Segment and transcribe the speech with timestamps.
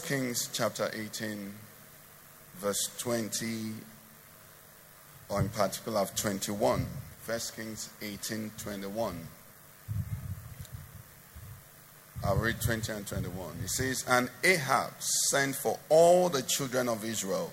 [0.00, 1.52] Kings chapter 18,
[2.58, 3.72] verse 20,
[5.28, 6.86] or in particular of 21,
[7.26, 9.26] 1 Kings 18, 21.
[12.24, 13.56] I'll read 20 and 21.
[13.62, 17.52] It says, And Ahab sent for all the children of Israel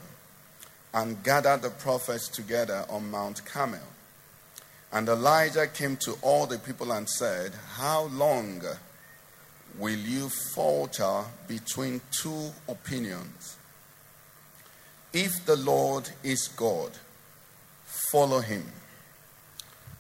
[0.93, 3.79] and gathered the prophets together on Mount Carmel.
[4.91, 8.61] And Elijah came to all the people and said, How long
[9.77, 13.57] will you falter between two opinions?
[15.13, 16.91] If the Lord is God,
[18.11, 18.65] follow him.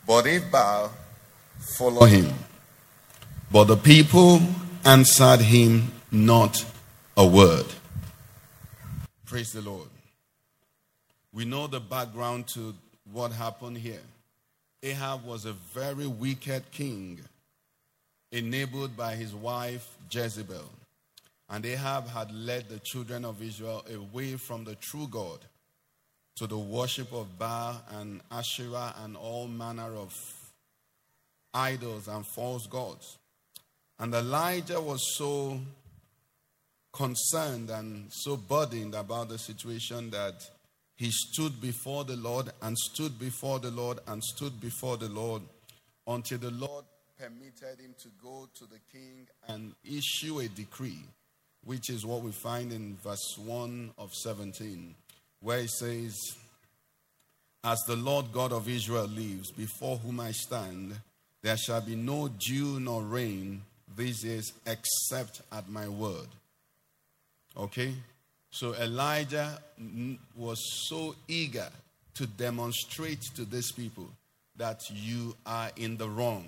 [0.07, 0.91] But if Baal,
[1.77, 2.33] follow him.
[3.51, 4.41] But the people
[4.83, 6.65] answered him not
[7.17, 7.65] a word.
[9.25, 9.89] Praise the Lord.
[11.33, 12.73] We know the background to
[13.11, 14.03] what happened here.
[14.83, 17.19] Ahab was a very wicked king
[18.31, 20.69] enabled by his wife Jezebel.
[21.49, 25.39] And Ahab had led the children of Israel away from the true God
[26.37, 30.13] to the worship of Baal and Asherah and all manner of
[31.53, 33.17] idols and false gods.
[33.99, 35.59] And Elijah was so
[36.91, 40.49] concerned and so burdened about the situation that
[40.97, 45.41] he stood before the Lord and stood before the Lord and stood before the Lord
[46.07, 46.85] until the Lord
[47.19, 50.99] permitted him to go to the king and issue a decree,
[51.63, 54.95] which is what we find in verse 1 of 17,
[55.41, 56.15] where he says,
[57.63, 60.95] As the Lord God of Israel lives, before whom I stand,
[61.41, 63.61] there shall be no dew nor rain
[63.95, 66.27] these days except at my word.
[67.57, 67.93] Okay?
[68.51, 69.59] So Elijah
[70.35, 71.69] was so eager
[72.15, 74.07] to demonstrate to these people
[74.57, 76.45] that you are in the wrong.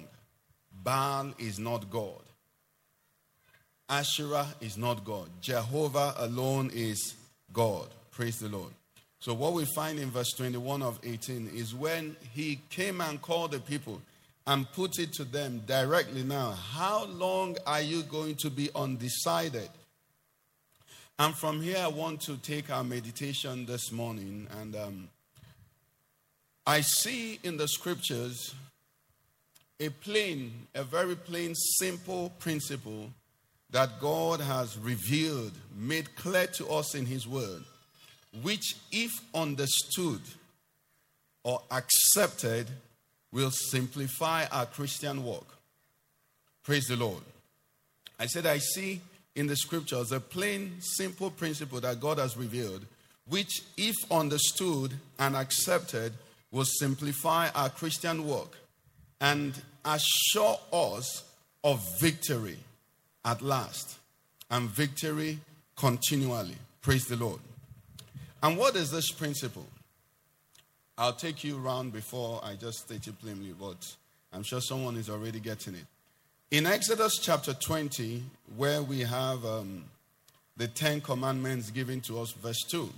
[0.83, 2.21] Baal is not God.
[3.89, 5.29] Asherah is not God.
[5.41, 7.15] Jehovah alone is
[7.53, 7.87] God.
[8.11, 8.73] Praise the Lord.
[9.19, 13.51] So, what we find in verse 21 of 18 is when he came and called
[13.51, 14.01] the people
[14.45, 19.69] and put it to them directly now, how long are you going to be undecided?
[21.19, 24.47] And from here, I want to take our meditation this morning.
[24.59, 25.09] And um,
[26.65, 28.53] I see in the scriptures
[29.79, 33.11] a plain, a very plain, simple principle
[33.69, 37.63] that God has revealed, made clear to us in His Word,
[38.41, 40.21] which, if understood
[41.43, 42.67] or accepted,
[43.31, 45.57] will simplify our Christian walk.
[46.63, 47.23] Praise the Lord.
[48.19, 49.01] I said, I see
[49.35, 52.85] in the scriptures a plain, simple principle that God has revealed,
[53.27, 56.13] which, if understood and accepted,
[56.51, 58.57] will simplify our Christian walk
[59.21, 59.53] and
[59.85, 61.23] assure us
[61.63, 62.57] of victory
[63.25, 63.97] at last
[64.49, 65.39] and victory
[65.75, 66.55] continually.
[66.81, 67.39] Praise the Lord.
[68.41, 69.65] And what is this principle?
[70.97, 73.95] I'll take you around before I just state it plainly, but
[74.33, 75.85] I'm sure someone is already getting it.
[76.49, 78.23] In Exodus chapter 20,
[78.55, 79.83] where we have um,
[80.55, 82.89] the Ten Commandments given to us, verse 2,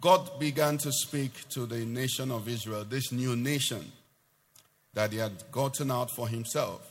[0.00, 3.90] God began to speak to the nation of Israel, this new nation
[4.96, 6.90] that he had gotten out for himself.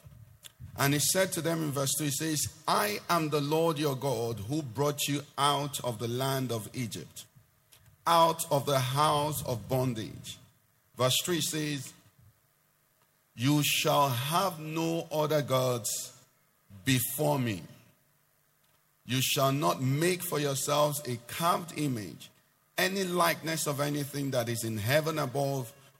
[0.78, 3.96] And he said to them in verse 2, he says, I am the Lord your
[3.96, 7.26] God who brought you out of the land of Egypt,
[8.06, 10.38] out of the house of bondage.
[10.96, 11.94] Verse 3 says,
[13.36, 15.90] You shall have no other gods
[16.86, 17.64] before me.
[19.08, 22.30] You shall not make for yourselves a carved image,
[22.78, 25.74] any likeness of anything that is in heaven above,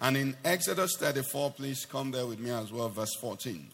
[0.00, 3.68] And in Exodus 34, please come there with me as well, verse 14.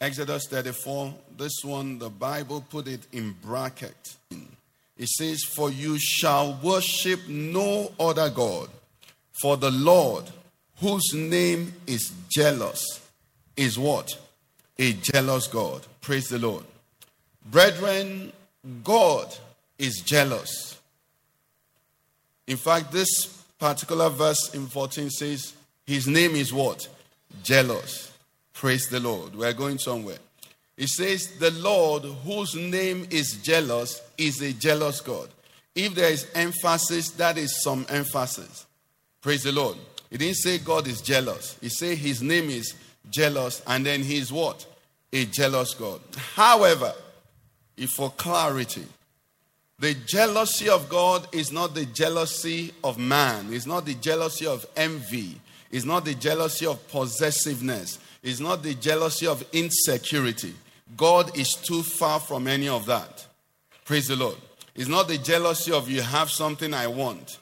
[0.00, 4.16] Exodus 34, this one, the Bible put it in bracket.
[4.30, 8.68] It says, For you shall worship no other God,
[9.42, 10.24] for the Lord,
[10.78, 12.82] whose name is jealous,
[13.56, 14.10] is what?
[14.78, 15.86] A jealous God.
[16.00, 16.64] Praise the Lord.
[17.50, 18.32] Brethren,
[18.84, 19.34] God
[19.78, 20.78] is jealous.
[22.46, 25.52] In fact, this particular verse in 14 says,
[25.86, 26.88] His name is what?
[27.42, 28.12] Jealous.
[28.54, 29.36] Praise the Lord.
[29.36, 30.18] We're going somewhere.
[30.76, 35.28] It says, The Lord, whose name is jealous, is a jealous God.
[35.74, 38.66] If there is emphasis, that is some emphasis.
[39.20, 39.76] Praise the Lord.
[40.10, 41.56] He didn't say God is jealous.
[41.60, 42.74] He said his name is
[43.10, 44.66] jealous, and then he is what?
[45.12, 46.00] A jealous God.
[46.34, 46.92] However,
[47.76, 48.84] if for clarity,
[49.80, 54.66] the jealousy of God is not the jealousy of man, it's not the jealousy of
[54.76, 55.40] envy,
[55.70, 60.54] it's not the jealousy of possessiveness, it's not the jealousy of insecurity.
[60.96, 63.26] God is too far from any of that.
[63.86, 64.36] Praise the Lord.
[64.74, 67.38] It's not the jealousy of you have something I want.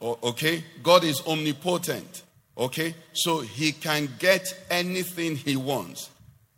[0.00, 0.64] Okay?
[0.82, 2.22] God is omnipotent.
[2.58, 2.94] Okay?
[3.12, 6.10] So he can get anything he wants.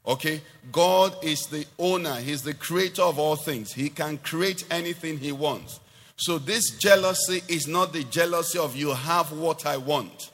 [0.07, 0.41] Okay?
[0.71, 3.73] God is the owner, he's the creator of all things.
[3.73, 5.81] He can create anything he wants.
[6.17, 10.31] So this jealousy is not the jealousy of you have what I want.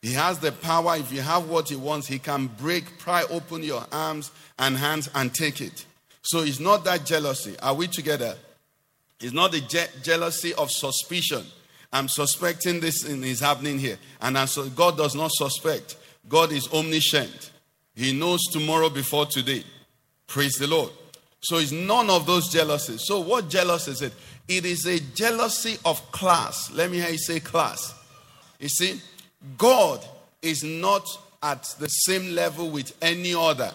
[0.00, 0.96] He has the power.
[0.96, 5.10] If you have what he wants, he can break, pry open your arms and hands
[5.14, 5.86] and take it.
[6.22, 7.58] So it's not that jealousy.
[7.60, 8.36] Are we together?
[9.20, 11.44] It's not the je- jealousy of suspicion.
[11.92, 13.98] I'm suspecting this is happening here.
[14.20, 15.96] And so God does not suspect.
[16.28, 17.50] God is omniscient.
[17.98, 19.64] He knows tomorrow before today.
[20.28, 20.92] Praise the Lord.
[21.40, 23.04] So it's none of those jealousies.
[23.04, 24.12] So what jealousy is it?
[24.46, 26.70] It is a jealousy of class.
[26.70, 27.92] Let me hear you say class.
[28.60, 29.00] You see,
[29.56, 30.04] God
[30.42, 31.08] is not
[31.42, 33.72] at the same level with any other.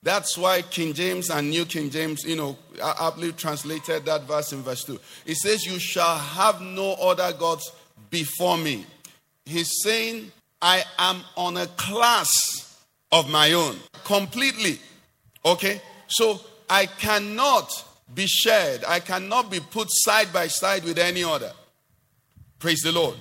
[0.00, 4.62] That's why King James and New King James, you know, aptly translated that verse in
[4.62, 5.00] verse 2.
[5.26, 7.72] It says, You shall have no other gods
[8.10, 8.86] before me.
[9.44, 10.30] He's saying,
[10.62, 12.65] I am on a class
[13.12, 14.78] of my own completely.
[15.44, 15.80] Okay?
[16.08, 21.52] So I cannot be shared, I cannot be put side by side with any other.
[22.58, 23.16] Praise the Lord.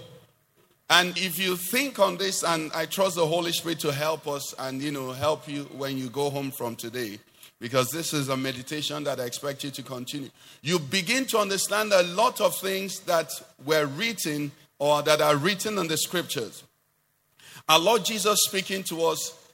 [0.90, 4.54] And if you think on this, and I trust the Holy Spirit to help us
[4.60, 7.18] and you know help you when you go home from today,
[7.60, 10.30] because this is a meditation that I expect you to continue.
[10.62, 13.32] You begin to understand a lot of things that
[13.66, 16.64] were written or that are written in the scriptures.
[17.68, 19.45] Our Lord Jesus speaking to us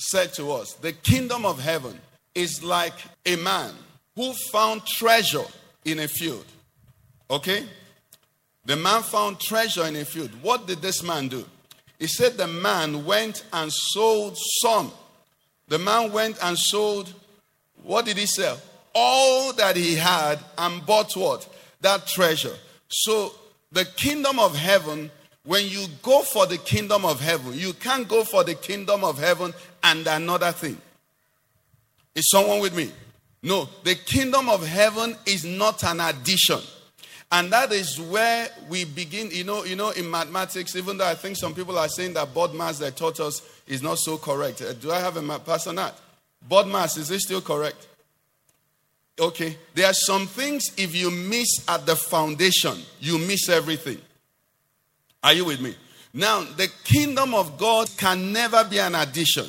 [0.00, 1.98] said to us, The kingdom of heaven
[2.34, 2.94] is like
[3.26, 3.72] a man
[4.16, 5.44] who found treasure
[5.84, 6.46] in a field.
[7.30, 7.64] Okay?
[8.64, 10.30] The man found treasure in a field.
[10.42, 11.44] What did this man do?
[11.98, 14.92] He said the man went and sold some.
[15.68, 17.12] The man went and sold,
[17.82, 18.58] what did he sell?
[18.94, 21.48] All that he had and bought what?
[21.80, 22.56] That treasure.
[22.88, 23.32] So
[23.70, 25.10] the kingdom of heaven,
[25.44, 29.18] when you go for the kingdom of heaven, you can't go for the kingdom of
[29.18, 30.76] heaven and another thing.
[32.14, 32.90] Is someone with me?
[33.42, 36.60] No, the kingdom of heaven is not an addition.
[37.32, 39.30] And that is where we begin.
[39.30, 42.34] You know, you know, in mathematics, even though I think some people are saying that
[42.34, 44.62] BODMAS they taught us is not so correct.
[44.62, 45.94] Uh, do I have a person that?
[46.50, 47.86] BODMAS, is it still correct?
[49.18, 49.56] Okay.
[49.74, 53.98] There are some things if you miss at the foundation, you miss everything.
[55.22, 55.76] Are you with me?
[56.12, 59.46] Now, the kingdom of God can never be an addition.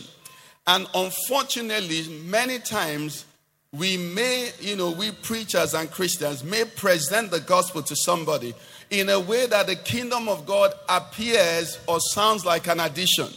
[0.71, 3.25] And unfortunately, many times
[3.73, 8.53] we may, you know, we preachers and Christians may present the gospel to somebody
[8.89, 13.27] in a way that the kingdom of God appears or sounds like an addition.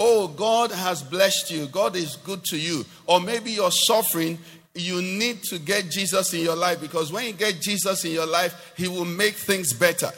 [0.00, 1.66] Oh, God has blessed you.
[1.66, 2.86] God is good to you.
[3.06, 4.38] Or maybe you're suffering.
[4.74, 8.26] You need to get Jesus in your life because when you get Jesus in your
[8.26, 10.10] life, He will make things better.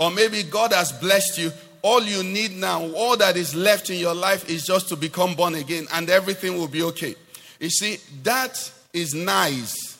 [0.00, 1.52] Or maybe God has blessed you.
[1.88, 5.36] All you need now, all that is left in your life is just to become
[5.36, 7.14] born again and everything will be okay.
[7.60, 9.96] You see, that is nice.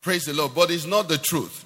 [0.00, 0.54] Praise the Lord.
[0.54, 1.64] But it's not the truth.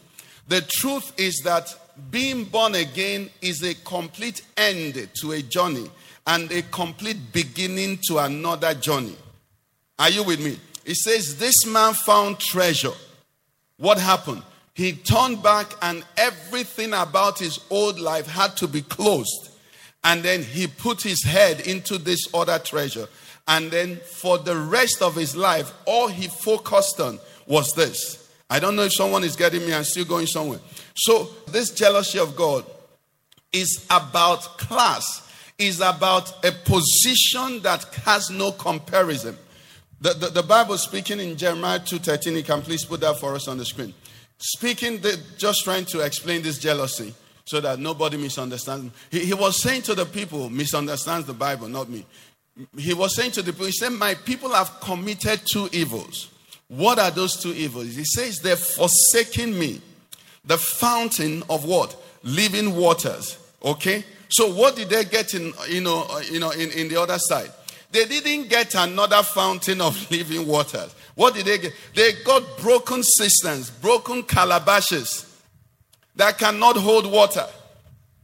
[0.48, 1.68] The truth is that
[2.10, 5.90] being born again is a complete end to a journey
[6.26, 9.16] and a complete beginning to another journey.
[9.98, 10.58] Are you with me?
[10.86, 12.96] It says, This man found treasure.
[13.76, 14.44] What happened?
[14.72, 19.47] He turned back, and everything about his old life had to be closed.
[20.04, 23.08] And then he put his head into this other treasure.
[23.46, 28.30] And then for the rest of his life, all he focused on was this.
[28.50, 30.60] I don't know if someone is getting me, I'm still going somewhere.
[30.94, 32.64] So, this jealousy of God
[33.52, 39.36] is about class, is about a position that has no comparison.
[40.00, 43.48] The, the, the Bible speaking in Jeremiah 2.13, you can please put that for us
[43.48, 43.92] on the screen.
[44.38, 47.14] speaking, the, just trying to explain this jealousy
[47.48, 48.92] so that nobody misunderstands.
[49.10, 52.04] He, he was saying to the people, misunderstands the Bible, not me.
[52.76, 56.28] He was saying to the people, he said, My people have committed two evils.
[56.68, 57.96] What are those two evils?
[57.96, 59.80] He says, They're forsaking me,
[60.44, 61.96] the fountain of what?
[62.22, 63.38] Living waters.
[63.64, 64.04] Okay?
[64.28, 67.18] So what did they get in, you know, uh, you know, in, in the other
[67.18, 67.50] side?
[67.90, 70.94] They didn't get another fountain of living waters.
[71.14, 71.72] What did they get?
[71.94, 75.27] They got broken cisterns, broken calabashes
[76.18, 77.46] that cannot hold water.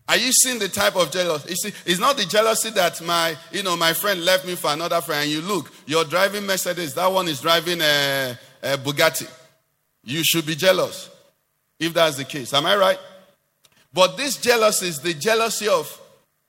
[0.08, 1.50] Are you seeing the type of jealousy?
[1.50, 4.72] You see, it's not the jealousy that my, you know, my friend left me for
[4.72, 5.22] another friend.
[5.22, 9.30] And you look, you're driving Mercedes, that one is driving a, a Bugatti.
[10.02, 11.08] You should be jealous
[11.78, 12.52] if that's the case.
[12.52, 12.98] Am I right?
[13.92, 16.00] But this jealousy is the jealousy of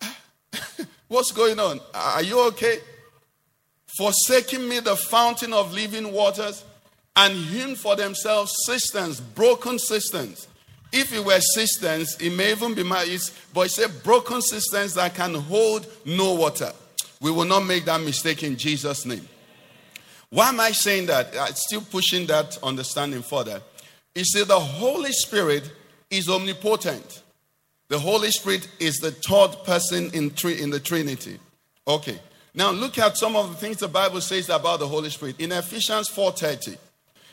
[1.07, 1.79] what's going on?
[1.93, 2.79] Are you okay?
[3.97, 6.65] Forsaking me the fountain of living waters
[7.15, 10.47] and hewn for themselves cisterns, broken cisterns.
[10.97, 13.05] If it were cisterns, it may even be my,
[13.53, 16.71] but it's a broken cisterns that can hold no water.
[17.19, 19.27] We will not make that mistake in Jesus' name.
[20.29, 21.35] Why am I saying that?
[21.37, 23.61] I'm still pushing that understanding further.
[24.15, 25.69] You see, the Holy Spirit
[26.09, 27.23] is omnipotent.
[27.89, 31.39] The Holy Spirit is the third person in, tri- in the Trinity.
[31.85, 32.17] Okay.
[32.53, 35.41] Now look at some of the things the Bible says about the Holy Spirit.
[35.41, 36.77] In Ephesians 4:30,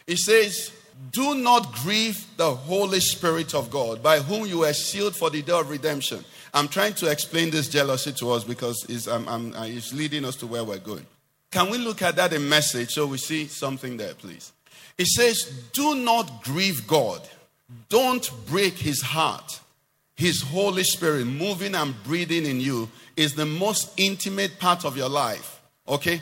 [0.09, 0.73] it says,
[1.11, 5.43] "Do not grieve the Holy Spirit of God, by whom you are sealed for the
[5.43, 9.55] day of redemption." I'm trying to explain this jealousy to us because it's, um, um,
[9.55, 11.07] uh, it's leading us to where we're going.
[11.51, 14.53] Can we look at that in message so we see something there, please?
[14.99, 17.27] It says, "Do not grieve God.
[17.89, 19.61] Don't break His heart."
[20.15, 25.09] His Holy Spirit moving and breathing in you is the most intimate part of your
[25.09, 25.61] life.
[25.89, 26.21] Okay?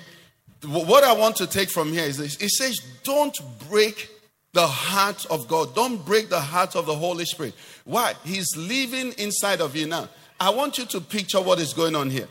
[0.65, 3.37] What I want to take from here is this it says, Don't
[3.69, 4.09] break
[4.53, 5.75] the heart of God.
[5.75, 7.55] Don't break the heart of the Holy Spirit.
[7.85, 8.15] Why?
[8.25, 10.09] He's living inside of you now.
[10.39, 12.27] I want you to picture what is going on here.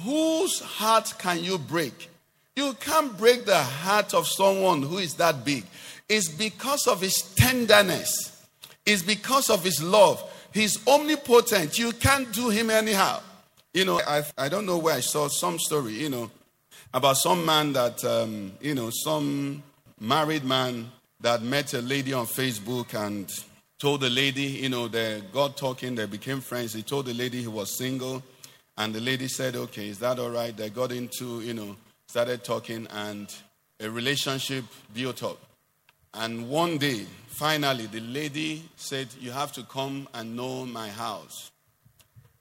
[0.00, 2.10] Whose heart can you break?
[2.56, 5.64] You can't break the heart of someone who is that big.
[6.08, 8.46] It's because of his tenderness,
[8.86, 10.30] it's because of his love.
[10.52, 11.78] He's omnipotent.
[11.80, 13.20] You can't do him anyhow.
[13.72, 16.30] You know, I, I don't know where I saw some story, you know,
[16.92, 19.64] about some man that, um, you know, some
[19.98, 20.92] married man
[21.24, 23.32] that met a lady on Facebook and
[23.78, 26.74] told the lady, you know, they got talking, they became friends.
[26.74, 28.22] He told the lady he was single,
[28.76, 30.54] and the lady said, okay, is that all right?
[30.54, 31.76] They got into, you know,
[32.08, 33.34] started talking, and
[33.80, 35.38] a relationship built up.
[36.12, 41.50] And one day, finally, the lady said, You have to come and know my house.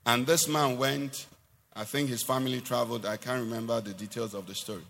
[0.05, 1.27] And this man went,
[1.73, 4.83] I think his family traveled, I can't remember the details of the story.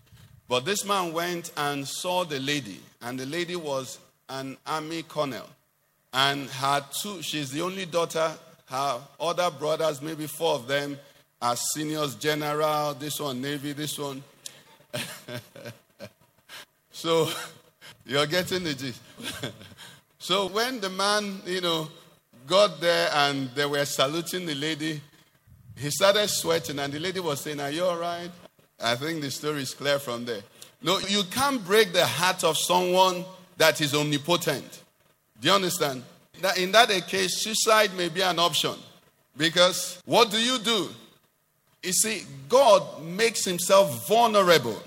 [0.48, 5.46] But this man went and saw the lady, and the lady was an army colonel.
[6.12, 8.32] And her two, she's the only daughter,
[8.66, 10.98] her other brothers, maybe four of them,
[11.42, 14.22] are seniors general, this one Navy, this one.
[16.92, 17.28] so
[18.06, 19.02] you're getting the gist.
[20.18, 21.88] so when the man, you know,
[22.46, 25.00] got there and they were saluting the lady,
[25.76, 28.30] he started sweating and the lady was saying, Are you all right?
[28.80, 30.42] I think the story is clear from there.
[30.84, 33.24] No, you can't break the heart of someone
[33.56, 34.82] that is omnipotent.
[35.40, 36.04] Do you understand?
[36.42, 38.74] That in that case, suicide may be an option.
[39.34, 40.90] Because what do you do?
[41.82, 44.78] You see, God makes himself vulnerable.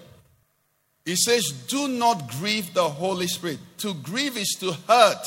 [1.04, 3.58] He says, Do not grieve the Holy Spirit.
[3.80, 5.26] To grieve is to hurt.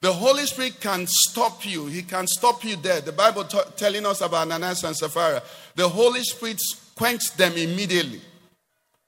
[0.00, 1.86] The Holy Spirit can stop you.
[1.86, 3.02] He can stop you there.
[3.02, 5.42] The Bible t- telling us about Ananias and Sapphira.
[5.76, 6.60] The Holy Spirit
[6.96, 8.20] quenched them immediately.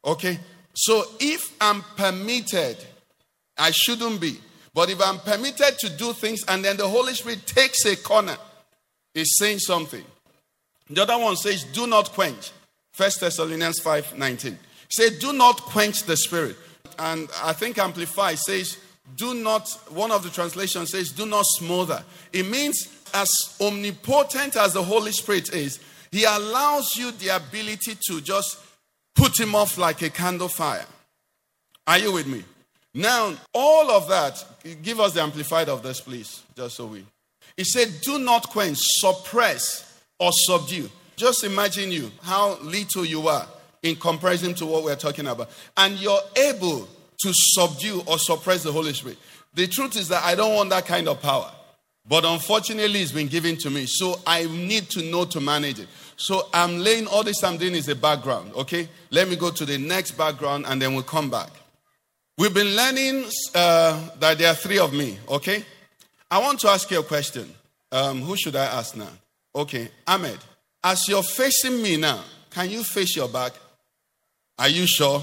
[0.04, 0.38] Okay?
[0.74, 2.78] So if I'm permitted,
[3.58, 4.38] I shouldn't be.
[4.74, 8.36] But if I'm permitted to do things and then the Holy Spirit takes a corner,
[9.14, 10.04] it's saying something.
[10.88, 12.50] The other one says, do not quench.
[12.92, 14.58] First Thessalonians 5 19.
[14.88, 16.56] Say, do not quench the spirit.
[16.98, 18.76] And I think Amplify says,
[19.16, 22.04] do not, one of the translations says, do not smother.
[22.32, 28.20] It means as omnipotent as the Holy Spirit is, He allows you the ability to
[28.20, 28.58] just
[29.14, 30.86] put Him off like a candle fire.
[31.86, 32.44] Are you with me?
[32.94, 34.44] Now, all of that,
[34.82, 37.04] give us the amplified of this, please, just so we.
[37.56, 40.90] He said, do not quench, suppress, or subdue.
[41.16, 43.46] Just imagine you, how little you are
[43.82, 45.50] in comparison to what we're talking about.
[45.76, 46.88] And you're able
[47.22, 49.18] to subdue or suppress the Holy Spirit.
[49.54, 51.50] The truth is that I don't want that kind of power.
[52.06, 53.86] But unfortunately, it's been given to me.
[53.86, 55.88] So I need to know to manage it.
[56.16, 58.88] So I'm laying all this I'm doing is a background, okay?
[59.10, 61.50] Let me go to the next background and then we'll come back.
[62.38, 65.64] We've been learning uh, that there are three of me, okay?
[66.30, 67.52] I want to ask you a question.
[67.90, 69.10] Um, who should I ask now?
[69.54, 70.38] Okay, Ahmed.
[70.82, 73.52] As you're facing me now, can you face your back?
[74.58, 75.22] Are you sure?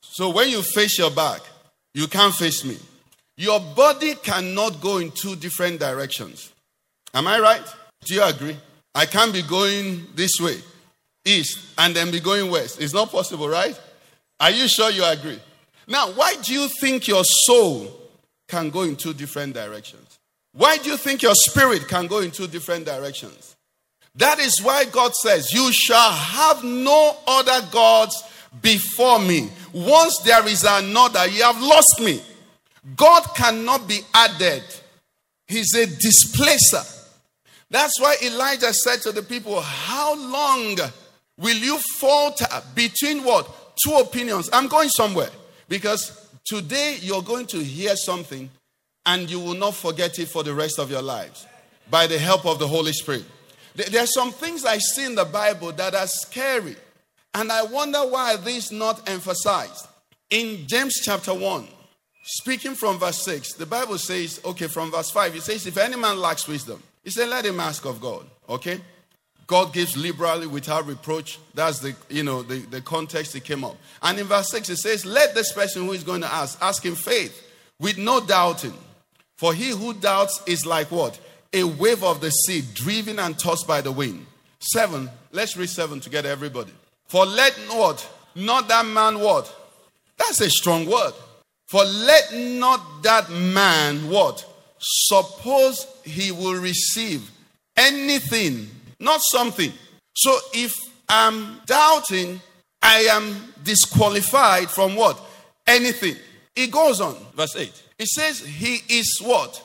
[0.00, 1.40] So when you face your back,
[1.94, 2.78] you can't face me.
[3.38, 6.52] Your body cannot go in two different directions.
[7.14, 7.62] Am I right?
[8.04, 8.56] Do you agree?
[8.96, 10.56] I can't be going this way,
[11.24, 12.80] east, and then be going west.
[12.80, 13.80] It's not possible, right?
[14.40, 15.38] Are you sure you agree?
[15.86, 17.86] Now, why do you think your soul
[18.48, 20.18] can go in two different directions?
[20.52, 23.54] Why do you think your spirit can go in two different directions?
[24.16, 28.20] That is why God says, You shall have no other gods
[28.60, 29.48] before me.
[29.72, 32.20] Once there is another, you have lost me.
[32.96, 34.62] God cannot be added,
[35.46, 36.82] He's a displacer.
[37.70, 40.76] That's why Elijah said to the people, How long
[41.38, 43.76] will you falter between what?
[43.84, 44.48] Two opinions.
[44.52, 45.30] I'm going somewhere.
[45.68, 48.50] Because today you're going to hear something
[49.06, 51.46] and you will not forget it for the rest of your lives
[51.90, 53.24] by the help of the Holy Spirit.
[53.74, 56.76] There are some things I see in the Bible that are scary.
[57.34, 59.86] And I wonder why this not emphasized.
[60.30, 61.68] In James chapter 1,
[62.28, 65.96] speaking from verse 6, the Bible says, okay, from verse 5, it says, If any
[65.96, 68.26] man lacks wisdom, he said, let him ask of God.
[68.48, 68.80] Okay?
[69.46, 71.38] God gives liberally without reproach.
[71.54, 73.76] That's the you know the, the context it came up.
[74.02, 76.84] And in verse 6 it says, Let this person who is going to ask ask
[76.84, 78.74] in faith with no doubting.
[79.36, 81.18] For he who doubts is like what?
[81.54, 84.26] A wave of the sea driven and tossed by the wind.
[84.60, 85.08] Seven.
[85.32, 86.72] Let's read seven together, everybody.
[87.06, 88.06] For let what?
[88.34, 89.54] Not that man what?
[90.18, 91.14] That's a strong word.
[91.68, 94.44] For let not that man what?
[94.78, 97.30] Suppose he will receive
[97.76, 98.68] anything
[99.00, 99.72] not something.
[100.14, 100.76] So if
[101.08, 102.40] I'm doubting,
[102.82, 105.20] I am disqualified from what?
[105.66, 106.16] Anything.
[106.56, 107.82] It goes on, verse 8.
[107.98, 109.64] It says, He is what?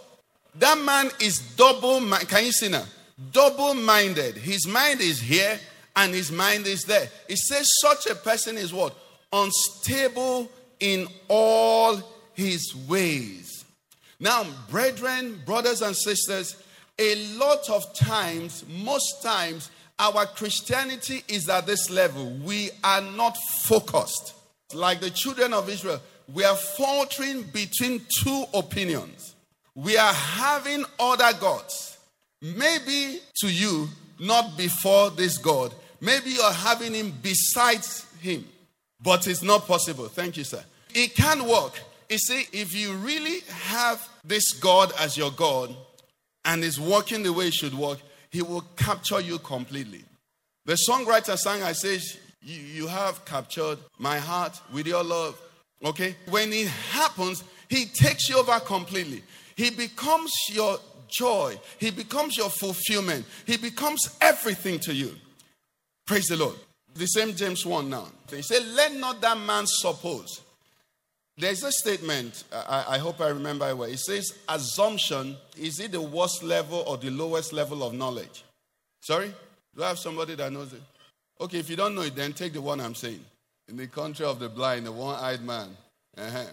[0.60, 2.29] That man is double minded.
[2.29, 2.86] Can you see now?
[3.31, 4.36] Double minded.
[4.36, 5.60] His mind is here
[5.95, 7.10] and his mind is there.
[7.27, 8.95] It says, Such a person is what?
[9.32, 12.01] Unstable in all
[12.33, 13.65] his ways.
[14.19, 16.55] Now, brethren, brothers, and sisters,
[16.99, 22.31] a lot of times, most times, our Christianity is at this level.
[22.43, 24.33] We are not focused.
[24.73, 26.01] Like the children of Israel,
[26.33, 29.36] we are faltering between two opinions.
[29.75, 31.97] We are having other gods.
[32.41, 35.73] Maybe to you, not before this God.
[35.99, 38.45] Maybe you're having him besides him.
[39.03, 40.07] But it's not possible.
[40.07, 40.63] Thank you, sir.
[40.95, 41.79] It can work.
[42.09, 45.75] You see, if you really have this God as your God,
[46.45, 47.99] and is working the way it should work,
[48.31, 50.03] he will capture you completely.
[50.65, 55.39] The songwriter sang, I says, you have captured my heart with your love.
[55.83, 56.15] Okay?
[56.29, 59.23] When it happens, he takes you over completely.
[59.55, 61.57] He becomes your joy.
[61.79, 63.25] He becomes your fulfillment.
[63.45, 65.15] He becomes everything to you.
[66.05, 66.55] Praise the Lord.
[66.95, 68.08] The same James 1 now.
[68.29, 70.41] He said, Let not that man suppose
[71.38, 73.89] there's a statement, I, I, hope I remember well.
[73.89, 78.43] It says, assumption is it the worst level or the lowest level of knowledge?
[79.01, 79.34] Sorry?
[79.75, 80.82] Do I have somebody that knows it?
[81.41, 83.23] Okay, if you don't know it, then take the one I'm saying.
[83.67, 85.75] In the country of the blind, the one eyed man.
[86.15, 86.45] Uh-huh.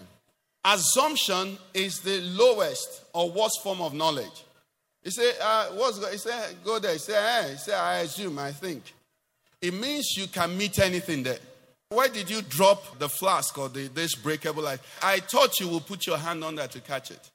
[0.65, 4.45] Assumption is the lowest or worst form of knowledge.
[5.03, 6.93] He said, uh, what's, he said, go there.
[6.93, 7.51] He said, eh.
[7.51, 8.93] he said, I assume, I think.
[9.61, 11.39] It means you can meet anything there.
[11.89, 14.79] Why did you drop the flask or the, this breakable light?
[15.03, 17.29] I thought you would put your hand on that to catch it.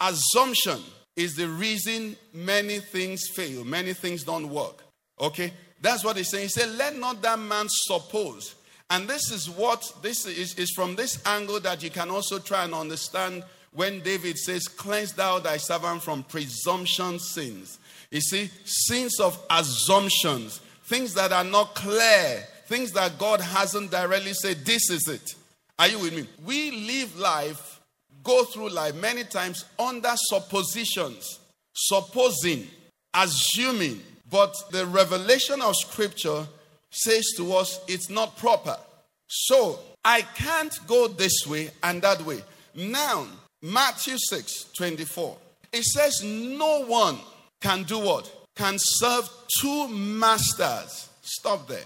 [0.00, 0.80] Assumption
[1.14, 4.82] is the reason many things fail, many things don't work.
[5.20, 5.52] Okay?
[5.80, 6.44] That's what he's saying.
[6.44, 8.54] He said, Let not that man suppose.
[8.90, 12.64] And this is what this is, is from this angle that you can also try
[12.64, 17.78] and understand when David says, Cleanse thou thy servant from presumption sins.
[18.10, 24.32] You see, sins of assumptions, things that are not clear things that God hasn't directly
[24.32, 25.34] said, this is it.
[25.78, 26.26] Are you with me?
[26.42, 27.80] We live life,
[28.24, 31.38] go through life many times under suppositions,
[31.74, 32.66] supposing,
[33.12, 34.00] assuming.
[34.30, 36.46] But the revelation of Scripture
[36.90, 38.78] says to us it's not proper.
[39.26, 42.42] So I can't go this way and that way.
[42.74, 43.26] Now,
[43.60, 45.36] Matthew 6 24.
[45.74, 47.18] It says, No one
[47.60, 48.30] can do what?
[48.56, 49.28] Can serve
[49.60, 51.08] two masters.
[51.22, 51.84] Stop there.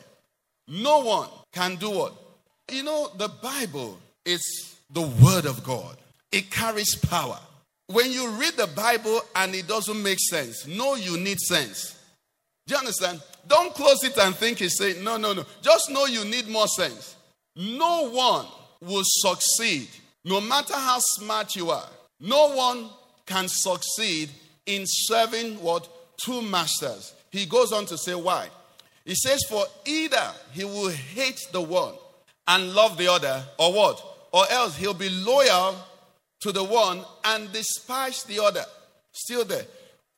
[0.68, 2.14] No one can do what?
[2.70, 5.96] You know, the Bible is the Word of God,
[6.32, 7.38] it carries power.
[7.88, 11.96] When you read the Bible and it doesn't make sense, no, you need sense.
[12.66, 13.20] Do you understand?
[13.46, 15.44] Don't close it and think it's saying, no, no, no.
[15.62, 17.14] Just know you need more sense.
[17.54, 18.46] No one
[18.80, 19.88] will succeed.
[20.24, 21.88] No matter how smart you are,
[22.20, 22.90] no one
[23.24, 24.30] can succeed
[24.66, 25.88] in serving what?
[26.16, 27.14] Two masters.
[27.30, 28.48] He goes on to say why.
[29.04, 31.94] He says, For either he will hate the one
[32.48, 34.02] and love the other, or what?
[34.32, 35.76] Or else he'll be loyal
[36.40, 38.64] to the one and despise the other.
[39.12, 39.64] Still there.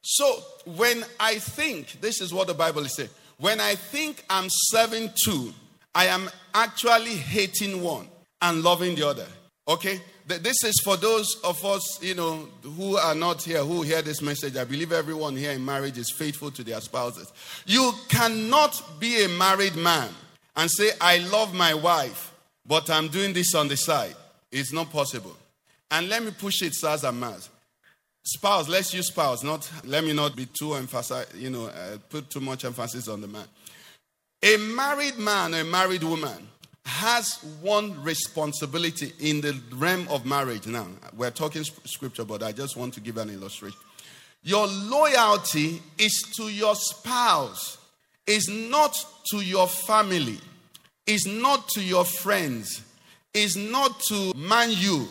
[0.03, 3.11] So when I think, this is what the Bible is saying.
[3.39, 5.53] When I think I'm serving two,
[5.95, 8.09] I am actually hating one
[8.43, 9.27] and loving the other.
[9.67, 10.01] Okay?
[10.29, 14.03] Th- This is for those of us, you know, who are not here, who hear
[14.03, 14.57] this message.
[14.57, 17.33] I believe everyone here in marriage is faithful to their spouses.
[17.67, 20.11] You cannot be a married man
[20.57, 22.33] and say, I love my wife,
[22.67, 24.15] but I'm doing this on the side.
[24.53, 25.37] It's not possible.
[25.91, 27.49] And let me push it, Saz and Maz.
[28.25, 32.29] Spouse, let's use spouse, not, let me not be too emphasize, you know, uh, put
[32.29, 33.47] too much emphasis on the man.
[34.43, 36.47] A married man, a married woman,
[36.89, 40.67] has one responsibility in the realm of marriage.
[40.67, 43.79] Now, we're talking scripture, but I just want to give an illustration.
[44.43, 47.77] Your loyalty is to your spouse,
[48.27, 50.39] is not to your family,
[51.07, 52.83] is not to your friends,
[53.35, 55.09] is not to man you,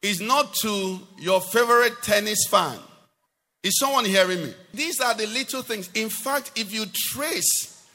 [0.00, 2.78] is not to your favorite tennis fan.
[3.62, 4.54] Is someone hearing me?
[4.72, 5.90] These are the little things.
[5.94, 7.86] In fact, if you trace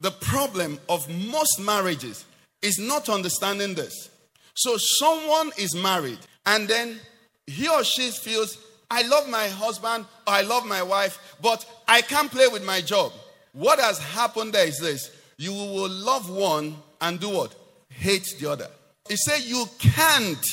[0.00, 2.24] the problem of most marriages
[2.62, 4.10] is not understanding this.
[4.54, 6.98] So someone is married and then
[7.46, 8.58] he or she feels
[8.90, 12.80] I love my husband or I love my wife, but I can't play with my
[12.80, 13.12] job.
[13.52, 15.10] What has happened there is this.
[15.36, 17.54] You will love one and do what?
[17.88, 18.68] Hate the other.
[19.08, 20.44] He said you can't.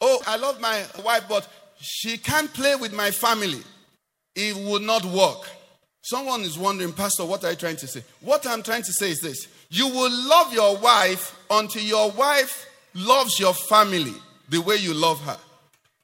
[0.00, 1.46] Oh, I love my wife, but
[1.78, 3.62] she can't play with my family.
[4.34, 5.48] It would not work.
[6.02, 8.02] Someone is wondering, Pastor, what are you trying to say?
[8.20, 12.66] What I'm trying to say is this you will love your wife until your wife
[12.94, 14.12] loves your family
[14.48, 15.38] the way you love her.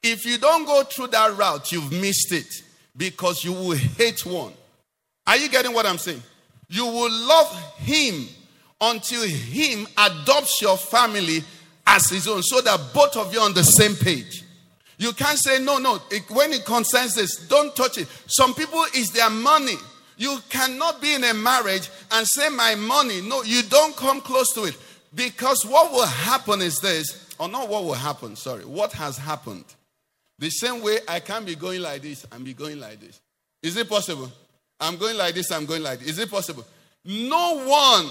[0.01, 2.47] If you don't go through that route, you've missed it
[2.95, 4.53] because you will hate one.
[5.25, 6.23] Are you getting what I'm saying?
[6.69, 8.27] You will love him
[8.79, 11.43] until him adopts your family
[11.85, 14.43] as his own so that both of you are on the same page.
[14.97, 18.07] You can't say, no, no, it- when it concerns this, don't touch it.
[18.27, 19.75] Some people, is their money.
[20.17, 23.21] You cannot be in a marriage and say, my money.
[23.21, 24.77] No, you don't come close to it.
[25.13, 29.65] Because what will happen is this, or not what will happen, sorry, what has happened.
[30.39, 33.19] The same way I can't be going like this and be going like this.
[33.63, 34.31] Is it possible?
[34.79, 36.09] I'm going like this, I'm going like this.
[36.09, 36.65] Is it possible?
[37.05, 38.09] No one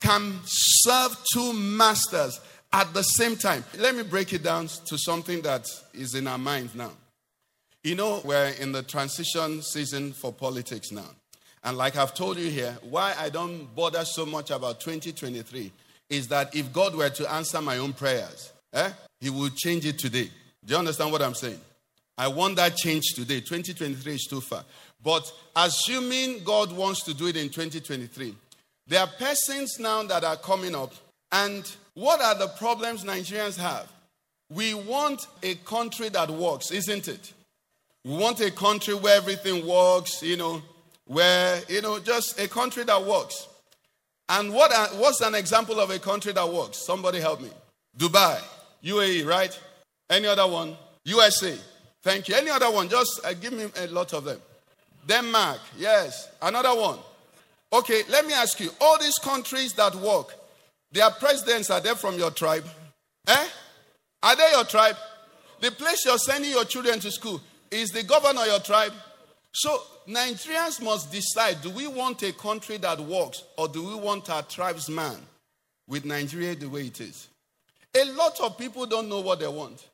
[0.00, 2.40] can serve two masters
[2.72, 3.64] at the same time.
[3.78, 6.92] Let me break it down to something that is in our minds now.
[7.82, 11.10] You know, we're in the transition season for politics now.
[11.64, 15.72] And like I've told you here, why I don't bother so much about 2023
[16.10, 18.90] is that if God were to answer my own prayers, eh,
[19.20, 20.30] He would change it today.
[20.64, 21.60] Do you understand what I'm saying?
[22.16, 23.40] I want that change today.
[23.40, 24.64] 2023 is too far.
[25.02, 28.34] But assuming God wants to do it in 2023,
[28.88, 30.92] there are persons now that are coming up.
[31.30, 33.88] And what are the problems Nigerians have?
[34.50, 37.32] We want a country that works, isn't it?
[38.04, 40.62] We want a country where everything works, you know,
[41.08, 43.48] where, you know, just a country that works.
[44.28, 46.78] And what are, what's an example of a country that works?
[46.78, 47.48] Somebody help me.
[47.96, 48.38] Dubai,
[48.84, 49.58] UAE, right?
[50.08, 50.76] Any other one?
[51.04, 51.56] USA.
[52.02, 52.34] Thank you.
[52.34, 52.88] Any other one?
[52.88, 54.38] Just uh, give me a lot of them.
[55.06, 56.28] Denmark, yes.
[56.42, 56.98] Another one.
[57.72, 60.34] Okay, let me ask you all these countries that work,
[60.92, 62.64] their presidents, are they from your tribe?
[63.26, 63.46] Eh?
[64.22, 64.96] Are they your tribe?
[65.60, 67.40] The place you're sending your children to school
[67.70, 68.92] is the governor your tribe?
[69.52, 74.30] So Nigerians must decide do we want a country that works or do we want
[74.30, 75.16] our tribesman
[75.88, 77.28] with Nigeria the way it is?
[77.94, 79.86] A lot of people don't know what they want.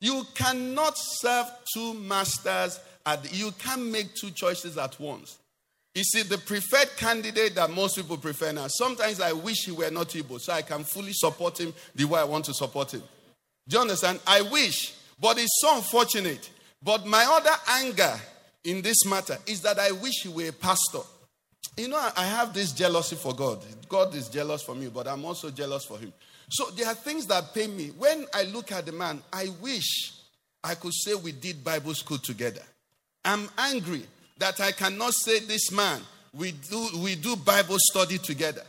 [0.00, 5.38] You cannot serve two masters, at, you can't make two choices at once.
[5.94, 9.90] You see, the preferred candidate that most people prefer now, sometimes I wish he were
[9.90, 13.02] not Igbo so I can fully support him the way I want to support him.
[13.66, 14.20] Do you understand?
[14.26, 16.50] I wish, but it's so unfortunate.
[16.82, 18.12] But my other anger
[18.66, 21.00] in this matter is that I wish he were a pastor.
[21.76, 23.62] You know, I- have this jealousy for God.
[23.88, 26.12] God is jealous for me, but I'm also jealous for him.
[26.50, 27.88] So there are things that pain me.
[27.88, 30.12] When I look at the man, I wish
[30.64, 32.62] I could say we did Bible school together.
[33.24, 34.06] I'm angry
[34.38, 36.00] that I cannot say this man,
[36.32, 38.62] we do, we do Bible study together.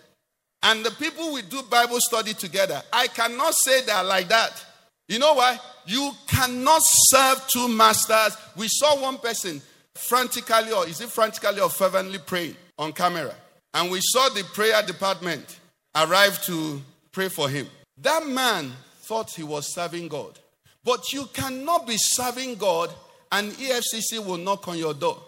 [0.63, 4.63] And the people we do Bible study together, I cannot say are like that.
[5.07, 5.59] You know why?
[5.85, 8.35] You cannot serve two masters.
[8.55, 9.61] We saw one person
[9.97, 13.33] frantically, or is it frantically or fervently praying on camera.
[13.73, 15.59] And we saw the prayer department
[15.95, 16.81] arrive to
[17.11, 17.67] pray for him.
[18.01, 20.39] That man thought he was serving God.
[20.83, 22.93] But you cannot be serving God
[23.31, 25.21] and EFCC will knock on your door.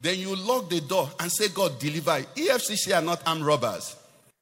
[0.00, 2.22] Then you lock the door and say, God, deliver.
[2.36, 3.96] EFCC are not armed robbers.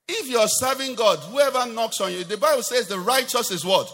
[0.08, 3.90] If you're serving God, whoever knocks on you, the Bible says the righteous is what?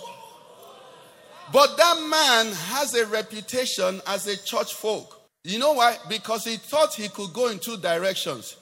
[1.53, 5.20] But that man has a reputation as a church folk.
[5.45, 5.97] You know why?
[6.09, 8.57] Because he thought he could go in two directions.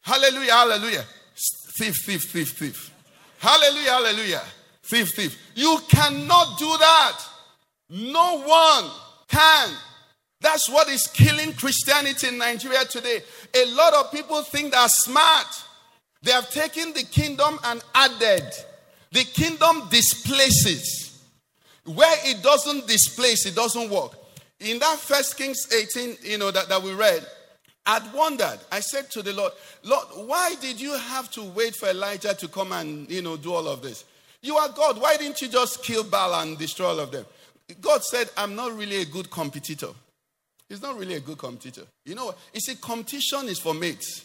[0.00, 1.04] Hallelujah, hallelujah.
[1.76, 2.90] Thief, thief, thief, thief.
[3.38, 4.42] Hallelujah, hallelujah.
[4.82, 5.38] Thief, thief.
[5.54, 7.18] You cannot do that.
[7.90, 8.90] No one
[9.28, 9.70] can.
[10.40, 13.20] That's what is killing Christianity in Nigeria today.
[13.54, 15.46] A lot of people think they're smart.
[16.22, 18.44] They have taken the kingdom and added.
[19.12, 21.20] The kingdom displaces.
[21.84, 24.12] Where it doesn't displace, it doesn't work.
[24.62, 27.26] In that first Kings 18, you know, that, that we read,
[27.84, 28.58] I'd wondered.
[28.70, 32.48] I said to the Lord, Lord, why did you have to wait for Elijah to
[32.48, 34.04] come and, you know, do all of this?
[34.40, 35.00] You are God.
[35.00, 37.24] Why didn't you just kill Baal and destroy all of them?
[37.80, 39.88] God said, I'm not really a good competitor.
[40.68, 41.86] He's not really a good competitor.
[42.04, 42.34] You know?
[42.54, 44.24] You see, competition is for mates.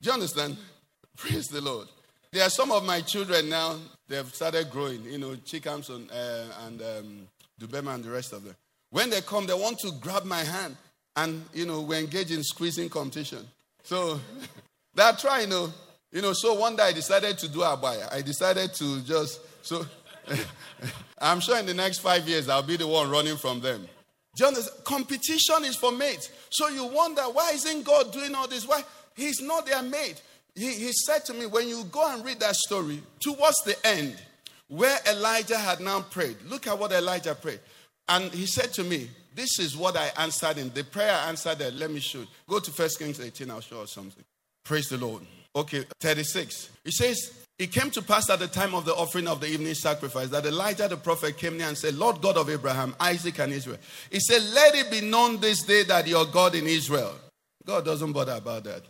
[0.00, 0.56] Do you understand?
[1.16, 1.88] Praise the Lord.
[2.30, 6.66] There are some of my children now, they've started growing, you know, Chikams and, uh,
[6.66, 8.54] and um, Dubema and the rest of them.
[8.90, 10.76] When they come, they want to grab my hand
[11.16, 13.46] and, you know, we engage in squeezing competition.
[13.82, 14.20] So
[14.94, 15.72] they're trying, you know.
[16.10, 18.10] You know, so one day I decided to do a abaya.
[18.10, 19.84] I decided to just, so
[21.20, 23.86] I'm sure in the next five years I'll be the one running from them.
[24.36, 24.84] Do you understand?
[24.84, 26.30] Competition is for mates.
[26.48, 28.66] So you wonder, why isn't God doing all this?
[28.66, 28.82] Why?
[29.16, 30.22] He's not their mate.
[30.54, 34.16] He, he said to me, when you go and read that story, towards the end,
[34.68, 37.60] where Elijah had now prayed, look at what Elijah prayed.
[38.08, 41.58] And he said to me, This is what I answered in the prayer I answered
[41.58, 41.70] there.
[41.70, 42.26] Let me show you.
[42.48, 44.24] Go to 1 Kings 18, I'll show you something.
[44.64, 45.22] Praise the Lord.
[45.54, 46.70] Okay, 36.
[46.84, 49.74] He says, It came to pass at the time of the offering of the evening
[49.74, 53.52] sacrifice that Elijah the prophet came near and said, Lord God of Abraham, Isaac, and
[53.52, 53.78] Israel.
[54.10, 57.14] He said, Let it be known this day that you're God in Israel.
[57.64, 58.82] God doesn't bother about that.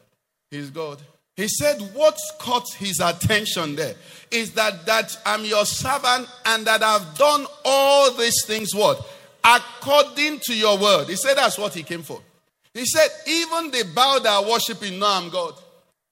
[0.51, 1.01] He's God.
[1.39, 3.95] He said, What caught his attention there
[4.29, 9.01] is that, that I'm your servant and that I've done all these things, what?
[9.45, 11.09] According to your word.
[11.09, 12.21] He said, That's what he came for.
[12.75, 15.55] He said, Even the Baal that are worshiping, know I'm God.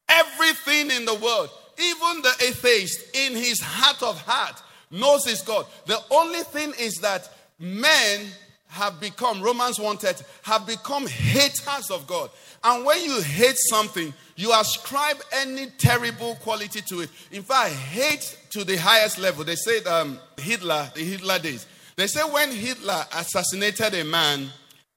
[0.08, 4.62] Everything in the world, even the atheist in his heart of heart
[4.92, 5.66] knows he's God.
[5.86, 8.28] The only thing is that men
[8.68, 12.30] have become, Romans 1:30, have become haters of God.
[12.64, 17.10] And when you hate something, you ascribe any terrible quality to it.
[17.30, 19.44] In fact, hate to the highest level.
[19.44, 21.66] They said um, Hitler, the Hitler days.
[21.96, 24.48] They say when Hitler assassinated a man,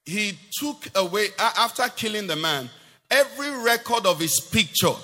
[0.05, 2.69] he took away, after killing the man,
[3.09, 4.95] every record of his picture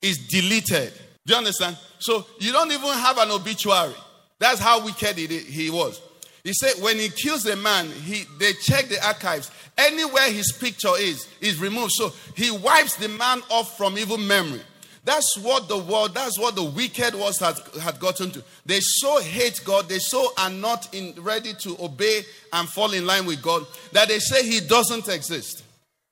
[0.00, 0.92] is deleted.
[1.26, 1.76] Do you understand?
[1.98, 3.94] So you don't even have an obituary.
[4.38, 6.00] That's how wicked he, he was.
[6.44, 9.50] He said when he kills a man, he, they check the archives.
[9.78, 11.92] Anywhere his picture is, is removed.
[11.92, 14.60] So he wipes the man off from even memory.
[15.04, 18.44] That's what the world, that's what the wicked was had, had gotten to.
[18.64, 23.04] They so hate God, they so are not in, ready to obey and fall in
[23.04, 25.64] line with God that they say he doesn't exist.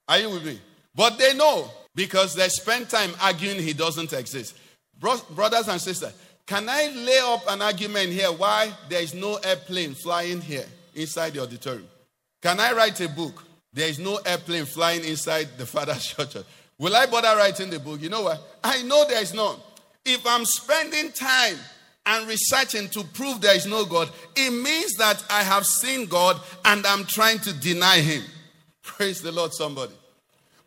[0.08, 0.60] Are you with me?
[0.94, 4.56] But they know because they spend time arguing he doesn't exist.
[4.98, 6.12] Bro- brothers and sisters,
[6.50, 11.34] can I lay up an argument here why there is no airplane flying here inside
[11.34, 11.86] the auditorium?
[12.42, 13.44] Can I write a book?
[13.72, 16.38] There is no airplane flying inside the Father's church.
[16.76, 18.02] Will I bother writing the book?
[18.02, 18.42] You know what?
[18.64, 19.58] I know there is none.
[20.04, 21.54] If I'm spending time
[22.04, 26.40] and researching to prove there is no God, it means that I have seen God
[26.64, 28.24] and I'm trying to deny him.
[28.82, 29.92] Praise the Lord, somebody.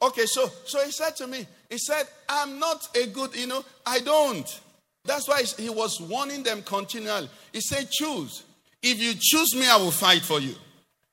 [0.02, 3.66] Okay, so so he said to me, he said, I'm not a good, you know,
[3.86, 4.62] I don't.
[5.06, 7.30] That's why he was warning them continually.
[7.52, 8.44] He said, choose.
[8.82, 10.56] If you choose me, I will fight for you.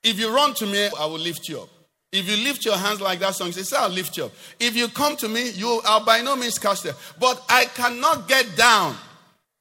[0.03, 1.69] If you run to me, I will lift you up.
[2.13, 4.33] If you lift your hands like that song, he says, I'll lift you up.
[4.59, 6.93] If you come to me, you I'll by no means cast you.
[7.21, 8.97] But I cannot get down.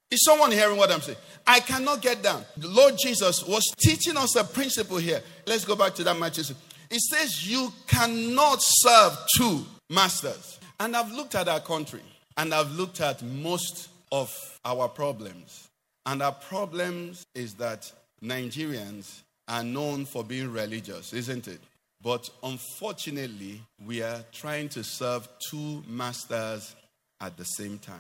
[0.10, 1.20] Is someone hearing what I'm saying?
[1.46, 2.44] I cannot get down.
[2.58, 5.22] The Lord Jesus was teaching us a principle here.
[5.46, 6.56] Let's go back to that Matthew.
[6.90, 10.60] It says you cannot serve two masters.
[10.80, 12.02] And I've looked at our country
[12.38, 15.70] and I've looked at most of our problems.
[16.06, 17.92] And our problems is that
[18.24, 21.60] Nigerians are known for being religious, isn't it?
[22.02, 26.76] But unfortunately, we are trying to serve two masters
[27.20, 28.00] at the same time.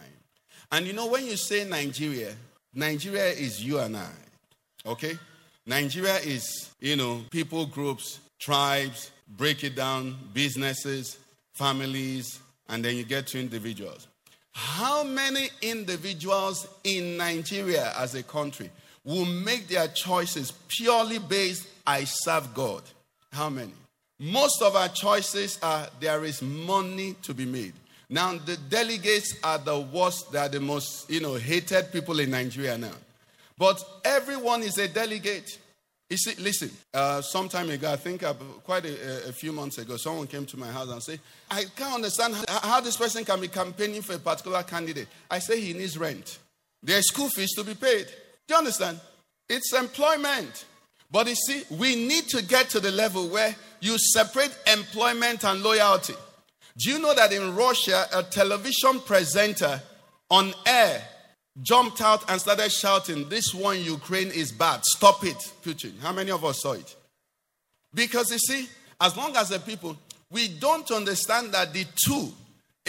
[0.71, 2.33] And you know, when you say Nigeria,
[2.73, 4.11] Nigeria is you and I,
[4.85, 5.17] okay?
[5.65, 11.17] Nigeria is, you know, people groups, tribes, break it down, businesses,
[11.53, 14.07] families, and then you get to individuals.
[14.61, 18.69] How many individuals in Nigeria as a country
[19.05, 22.83] will make their choices purely based I serve God.
[23.31, 23.71] How many?
[24.19, 27.73] Most of our choices are there is money to be made.
[28.09, 32.31] Now, the delegates are the worst, they are the most, you know, hated people in
[32.31, 32.93] Nigeria now.
[33.57, 35.57] But everyone is a delegate.
[36.09, 39.77] You see, listen, uh, some time ago, I think uh, quite a, a, few months
[39.77, 41.19] ago, someone came to my house and said,
[41.51, 45.07] I can't understand how, how this person can be campaigning for a particular candidate.
[45.29, 46.39] I say he needs rent.
[46.81, 48.07] There's school fees to be paid.
[48.47, 48.99] Do you understand?
[49.47, 50.65] It's employment.
[51.11, 55.61] But you see, we need to get to the level where you separate employment and
[55.61, 56.15] loyalty.
[56.77, 59.79] Do you know that in Russia, a television presenter
[60.31, 61.03] on air
[61.61, 64.83] jumped out and started shouting, This one Ukraine is bad.
[64.85, 65.99] Stop it, Putin.
[65.99, 66.95] How many of us saw it?
[67.93, 68.67] Because you see,
[69.01, 69.97] as long as the people,
[70.31, 72.31] we don't understand that the two,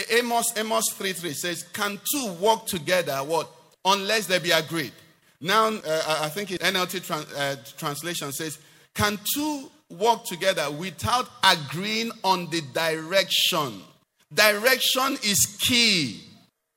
[0.09, 3.17] Amos, Amos 3 3 says, Can two walk together?
[3.17, 3.49] What?
[3.83, 4.93] Unless they be agreed.
[5.39, 8.59] Now, uh, I think NLT trans, uh, translation says,
[8.93, 13.81] Can two walk together without agreeing on the direction?
[14.33, 16.21] Direction is key.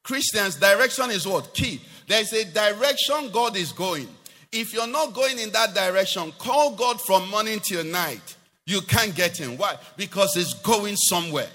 [0.05, 1.53] Christians, direction is what?
[1.55, 1.81] Key.
[2.07, 4.07] There's a direction God is going.
[4.53, 8.37] If you're not going in that direction, call God from morning till night.
[8.67, 9.57] You can't get him.
[9.57, 9.77] Why?
[9.97, 11.49] Because he's going somewhere.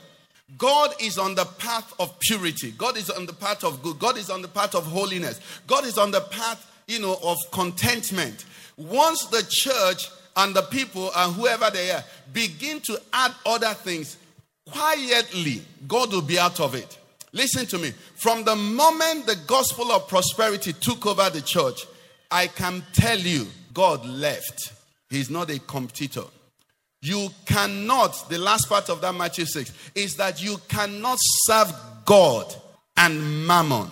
[0.57, 2.71] God is on the path of purity.
[2.71, 3.99] God is on the path of good.
[3.99, 5.39] God is on the path of holiness.
[5.65, 8.45] God is on the path you know, of contentment.
[8.75, 14.17] Once the church and the people and whoever they are begin to add other things,
[14.69, 16.98] quietly, God will be out of it.
[17.31, 17.91] Listen to me.
[18.15, 21.85] From the moment the gospel of prosperity took over the church,
[22.31, 24.73] I can tell you, God left.
[25.09, 26.23] He's not a competitor.
[27.01, 31.73] You cannot, the last part of that Matthew 6 is that you cannot serve
[32.05, 32.53] God
[32.97, 33.89] and mammon.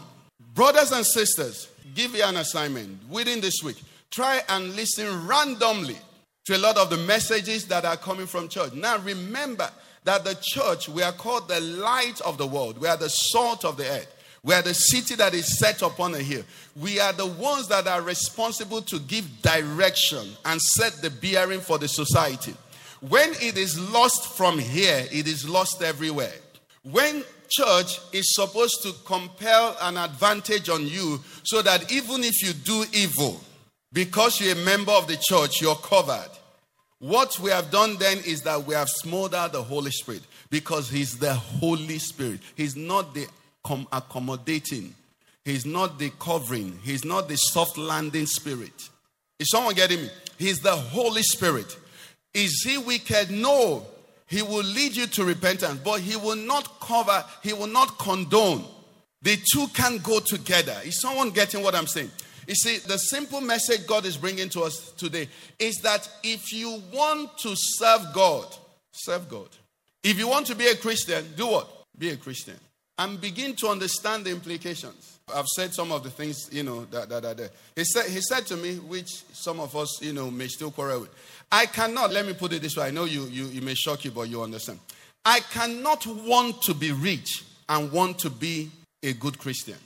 [0.54, 3.82] Brothers and sisters, give you an assignment within this week.
[4.12, 5.98] Try and listen randomly
[6.46, 8.74] to a lot of the messages that are coming from church.
[8.74, 9.70] Now, remember
[10.08, 13.66] that the church, we are called the light of the world, we are the salt
[13.66, 14.14] of the earth.
[14.44, 16.44] We are the city that is set upon a hill.
[16.78, 21.78] We are the ones that are responsible to give direction and set the bearing for
[21.78, 22.54] the society.
[23.02, 26.32] When it is lost from here, it is lost everywhere.
[26.84, 32.54] When church is supposed to compel an advantage on you so that even if you
[32.54, 33.42] do evil,
[33.92, 36.30] because you're a member of the church, you're covered.
[37.00, 41.18] What we have done then is that we have smothered the Holy Spirit because He's
[41.18, 42.40] the Holy Spirit.
[42.56, 43.28] He's not the
[43.92, 44.96] accommodating,
[45.46, 48.90] He's not the covering, He's not the soft landing spirit.
[49.40, 50.10] Is someone getting me?
[50.38, 51.78] He's the Holy Spirit.
[52.34, 53.30] Is He wicked?
[53.32, 53.86] No.
[54.28, 58.66] He will lead you to repentance, but he will not cover, he will not condone.
[59.22, 60.76] The two can go together.
[60.84, 62.12] Is someone getting what I'm saying?
[62.48, 65.28] You see, the simple message God is bringing to us today
[65.60, 68.46] is that if you want to serve God,
[68.94, 69.50] serve God.
[70.02, 71.70] If you want to be a Christian, do what?
[71.98, 72.56] Be a Christian.
[72.98, 75.20] And begin to understand the implications.
[75.34, 77.50] I've said some of the things, you know, that, that are there.
[77.76, 81.02] He said, he said to me, which some of us, you know, may still quarrel
[81.02, 81.10] with.
[81.52, 82.88] I cannot, let me put it this way.
[82.88, 84.80] I know you, you, it may shock you, but you understand.
[85.26, 88.72] I cannot want to be rich and want to be
[89.04, 89.78] a good Christian.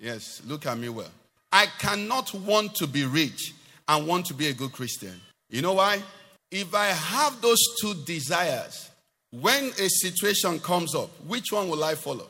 [0.00, 1.10] Yes, look at me well.
[1.52, 3.54] I cannot want to be rich
[3.86, 5.20] and want to be a good Christian.
[5.48, 6.02] You know why?
[6.50, 8.90] If I have those two desires,
[9.30, 12.26] when a situation comes up, which one will I follow?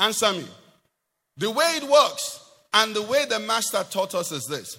[0.00, 0.46] Answer me.
[1.36, 2.40] The way it works
[2.74, 4.78] and the way the master taught us is this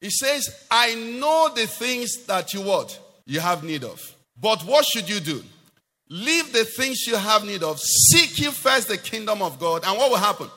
[0.00, 2.98] he says, I know the things that you what?
[3.26, 4.00] You have need of.
[4.40, 5.42] But what should you do?
[6.08, 7.80] Leave the things you have need of.
[7.80, 9.82] Seek you first the kingdom of God.
[9.84, 10.48] And what will happen?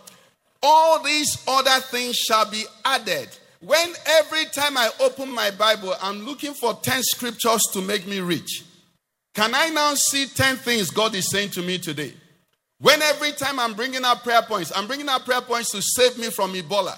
[0.64, 3.30] All these other things shall be added.
[3.62, 8.20] When every time I open my Bible, I'm looking for 10 scriptures to make me
[8.20, 8.64] rich.
[9.34, 12.14] Can I now see 10 things God is saying to me today?
[12.80, 16.18] When every time I'm bringing up prayer points, I'm bringing up prayer points to save
[16.18, 16.98] me from Ebola.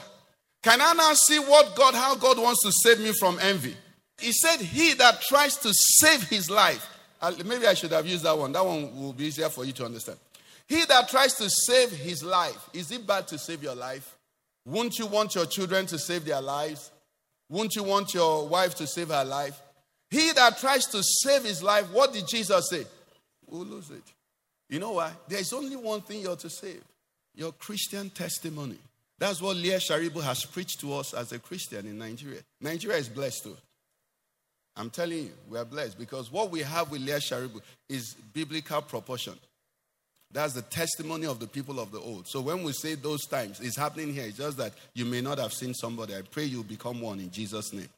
[0.63, 3.75] Can I now see what God, how God wants to save me from envy?
[4.17, 6.89] He said, He that tries to save his life.
[7.21, 8.53] Uh, maybe I should have used that one.
[8.53, 10.17] That one will be easier for you to understand.
[10.73, 12.67] He that tries to save his life.
[12.73, 14.17] Is it bad to save your life?
[14.65, 16.89] Wouldn't you want your children to save their lives?
[17.47, 19.61] Wouldn't you want your wife to save her life?
[20.09, 22.85] He that tries to save his life, what did Jesus say?
[23.47, 24.01] Will lose it.
[24.67, 25.11] You know why?
[25.27, 26.81] There's only one thing you're to save
[27.35, 28.79] your Christian testimony.
[29.19, 32.39] That's what Leah Sharibu has preached to us as a Christian in Nigeria.
[32.59, 33.57] Nigeria is blessed too.
[34.75, 38.81] I'm telling you, we are blessed because what we have with Leah Sharibu is biblical
[38.81, 39.35] proportion.
[40.33, 42.27] That's the testimony of the people of the old.
[42.27, 44.25] So when we say those times, it's happening here.
[44.25, 46.15] It's just that you may not have seen somebody.
[46.15, 47.89] I pray you become one in Jesus' name.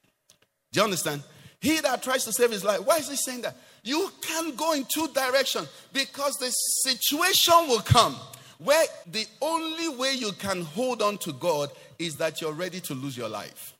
[0.73, 1.23] Do you understand?
[1.61, 2.86] He that tries to save his life.
[2.86, 3.55] Why is he saying that?
[3.83, 6.49] You can't go in two directions because the
[6.83, 8.15] situation will come
[8.57, 11.69] where the only way you can hold on to God
[11.99, 13.73] is that you're ready to lose your life.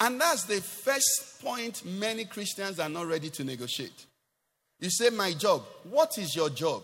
[0.00, 4.06] And that's the first point many Christians are not ready to negotiate.
[4.80, 5.62] You say, My job.
[5.84, 6.82] What is your job?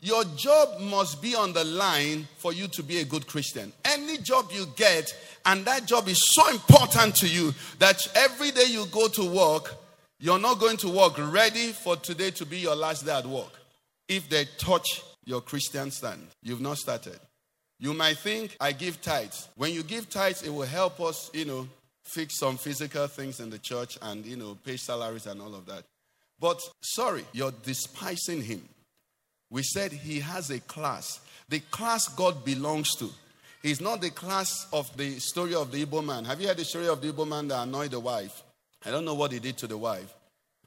[0.00, 3.72] Your job must be on the line for you to be a good Christian.
[3.84, 5.16] Any job you get,
[5.46, 9.74] and that job is so important to you that every day you go to work,
[10.20, 13.52] you're not going to work ready for today to be your last day at work.
[14.08, 17.18] If they touch your Christian stand, you've not started.
[17.78, 19.48] You might think, I give tithes.
[19.56, 21.68] When you give tithes, it will help us, you know,
[22.04, 25.66] fix some physical things in the church and, you know, pay salaries and all of
[25.66, 25.84] that.
[26.38, 28.66] But sorry, you're despising him.
[29.50, 31.20] We said he has a class.
[31.48, 33.08] The class God belongs to.
[33.62, 36.24] He's not the class of the story of the Igbo man.
[36.24, 38.42] Have you heard the story of the Igbo man that annoyed the wife?
[38.84, 40.12] I don't know what he did to the wife.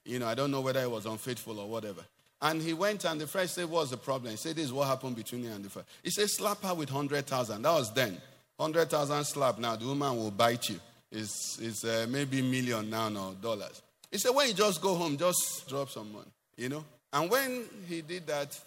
[0.05, 2.01] You know, I don't know whether he was unfaithful or whatever.
[2.41, 4.31] And he went and the friend said, What's the problem?
[4.31, 5.85] He said, This is what happened between you and the friend.
[6.03, 7.61] He said, Slap her with 100,000.
[7.61, 8.17] That was then.
[8.57, 9.57] 100,000 slap.
[9.59, 10.79] Now the woman will bite you.
[11.11, 13.81] It's, it's uh, maybe million now, no dollars.
[14.11, 16.27] He said, When you just go home, just drop some money,
[16.57, 16.83] you know?
[17.11, 18.59] And when he did that,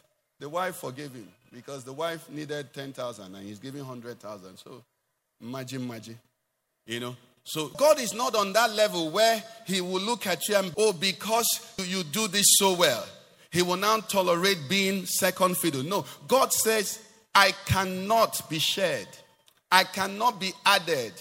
[0.43, 4.57] the wife forgave him because the wife needed 10,000 and he's giving 100,000.
[4.57, 4.83] So
[5.41, 6.19] imagine, imagine,
[6.85, 7.15] you know?
[7.45, 10.93] So God is not on that level where he will look at you and, oh,
[10.93, 11.47] because
[11.79, 13.07] you do this so well,
[13.53, 15.85] he will now tolerate being second fiddle.
[15.85, 16.99] No, God says,
[17.33, 19.07] I cannot be shared.
[19.71, 21.13] I cannot be added.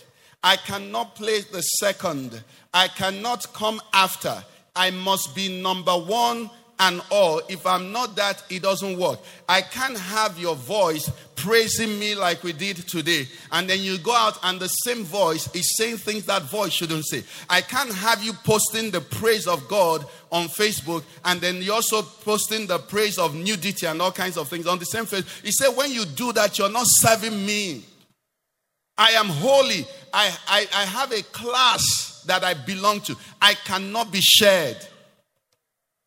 [0.43, 2.43] I cannot play the second.
[2.73, 4.43] I cannot come after.
[4.75, 6.49] I must be number one
[6.81, 7.41] and all.
[7.47, 9.19] If I'm not that, it doesn't work.
[9.47, 13.27] I can't have your voice praising me like we did today.
[13.51, 17.05] And then you go out and the same voice is saying things that voice shouldn't
[17.05, 17.23] say.
[17.49, 22.01] I can't have you posting the praise of God on Facebook and then you're also
[22.01, 25.23] posting the praise of nudity and all kinds of things on the same face.
[25.43, 27.85] He said, when you do that, you're not serving me.
[28.97, 29.85] I am holy.
[30.13, 33.15] I, I, I have a class that I belong to.
[33.39, 34.77] I cannot be shared.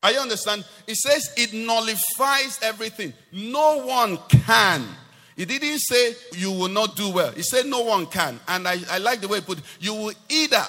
[0.04, 0.66] Are you understand?
[0.86, 3.14] It says it nullifies everything.
[3.32, 4.86] No one can.
[5.34, 7.32] He didn't say you will not do well.
[7.32, 8.38] He said no one can.
[8.46, 9.64] And I, I like the way he put it.
[9.80, 10.62] You will either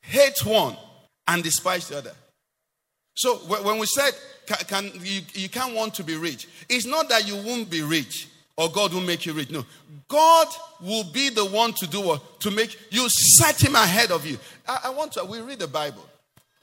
[0.00, 0.76] hate one
[1.28, 2.10] and despise the other.
[3.14, 4.10] So when we said
[4.66, 8.26] can you, you can't want to be rich, it's not that you won't be rich
[8.56, 9.50] or God will make you rich.
[9.52, 9.64] No.
[10.08, 10.48] God
[10.80, 12.40] will be the one to do what?
[12.40, 14.36] To make you set him ahead of you.
[14.66, 16.04] I, I want to, we read the Bible.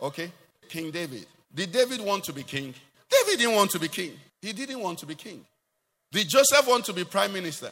[0.02, 0.30] Okay?
[0.68, 1.26] King David.
[1.58, 2.76] Did David want to be king?
[3.10, 4.12] David didn't want to be king.
[4.44, 5.44] He didn't want to be king.
[6.12, 7.72] Did Joseph want to be prime minister?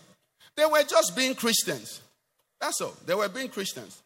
[0.57, 2.01] They were just being Christians.
[2.59, 2.95] That's all.
[3.05, 4.01] They were being Christians.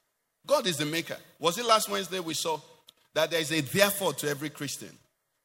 [0.45, 1.15] God is the maker.
[1.39, 2.59] Was it last Wednesday we saw
[3.13, 4.89] that there is a therefore to every Christian?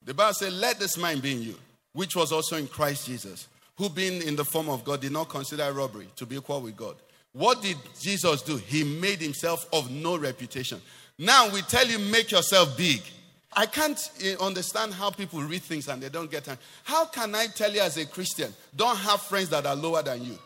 [0.04, 1.54] The Bible said, Let this mind be in you,
[1.92, 5.28] which was also in Christ Jesus, who being in the form of God did not
[5.28, 6.96] consider robbery to be equal with God.
[7.32, 8.56] What did Jesus do?
[8.56, 10.80] He made himself of no reputation.
[11.20, 13.00] Now we tell you, make yourself big.
[13.56, 16.58] I can't eh, understand how people read things and they don't get time.
[16.82, 20.24] How can I tell you as a Christian, don't have friends that are lower than
[20.24, 20.38] you?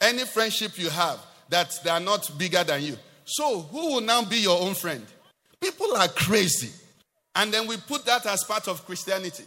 [0.00, 1.18] Any friendship you have
[1.50, 2.96] that they are not bigger than you.
[3.24, 5.04] So who will now be your own friend?
[5.60, 6.70] People are crazy.
[7.34, 9.44] And then we put that as part of Christianity.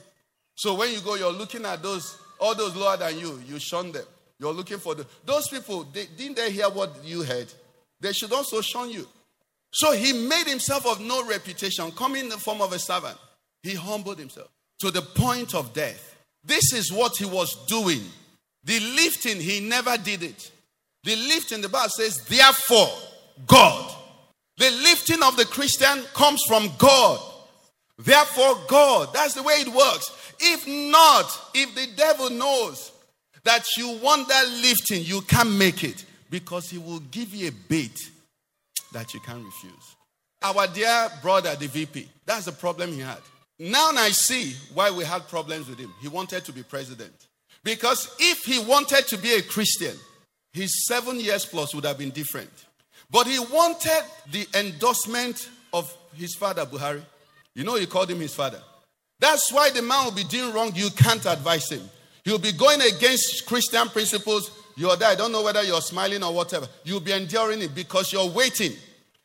[0.56, 3.92] So when you go, you're looking at those, all those lower than you, you shun
[3.92, 4.06] them.
[4.40, 7.52] You're looking for the, those people, they, didn't they hear what you heard?
[8.00, 9.08] They should also shun you.
[9.76, 13.18] So he made himself of no reputation, coming in the form of a servant.
[13.62, 14.48] He humbled himself
[14.80, 16.16] to the point of death.
[16.46, 18.02] This is what he was doing.
[18.64, 20.50] The lifting, he never did it.
[21.04, 22.88] The lifting, the Bible says, therefore,
[23.46, 23.94] God.
[24.58, 27.20] The lifting of the Christian comes from God.
[27.98, 29.10] Therefore, God.
[29.14, 30.10] That's the way it works.
[30.40, 32.94] If not, if the devil knows
[33.44, 37.52] that you want that lifting, you can't make it because he will give you a
[37.52, 38.12] bait
[38.96, 39.96] that you can't refuse.
[40.42, 43.20] Our dear brother, the VP, that's the problem he had.
[43.60, 45.94] Now I see why we had problems with him.
[46.02, 47.14] He wanted to be president.
[47.64, 49.96] Because if he wanted to be a Christian,
[50.54, 52.50] his seven years plus would have been different.
[53.12, 57.02] But he wanted the endorsement of his father, Buhari.
[57.54, 58.62] You know, he called him his father.
[59.20, 60.72] That's why the man will be doing wrong.
[60.74, 61.82] You can't advise him.
[62.24, 65.10] He'll be going against Christian principles you're there.
[65.10, 66.68] I don't know whether you're smiling or whatever.
[66.84, 68.74] You'll be enduring it because you're waiting.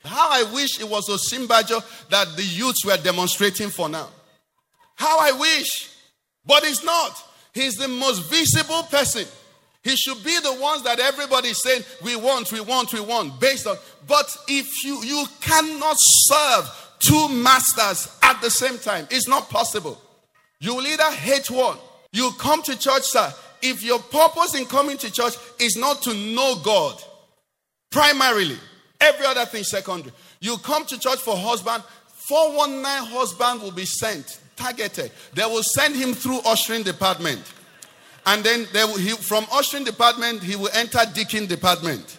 [0.04, 4.08] How I wish it was Osinbajo that the youths were demonstrating for now.
[4.94, 5.90] How I wish.
[6.46, 7.22] But it's not.
[7.52, 9.26] He's the most visible person.
[9.82, 13.40] He should be the ones that everybody is saying, we want, we want, we want,
[13.40, 13.76] based on.
[14.06, 19.08] But if you, you cannot serve two masters at the same time.
[19.10, 20.00] It's not possible.
[20.60, 21.78] You will either hate one.
[22.12, 23.32] You come to church, sir.
[23.62, 27.02] If your purpose in coming to church is not to know God,
[27.90, 28.56] primarily,
[29.00, 30.12] every other thing secondary.
[30.40, 31.82] You come to church for husband,
[32.28, 35.10] 419 husband will be sent, targeted.
[35.34, 37.40] They will send him through ushering department.
[38.26, 42.18] And then will, he, from ushering department, he will enter deacon department.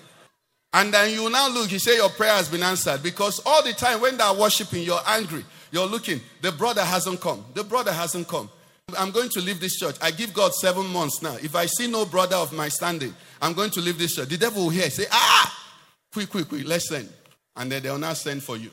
[0.74, 3.04] And then you now look, you say your prayer has been answered.
[3.04, 5.46] Because all the time when they are worshiping, you're angry.
[5.72, 7.46] You're looking, the brother hasn't come.
[7.54, 8.50] The brother hasn't come.
[8.98, 9.96] I'm going to leave this church.
[10.02, 11.36] I give God seven months now.
[11.36, 14.30] If I see no brother of my standing, I'm going to leave this church.
[14.30, 15.66] The devil will hear, say, ah,
[16.12, 17.10] quick, quick, quick, let's send.
[17.56, 18.72] And then they'll not send for you.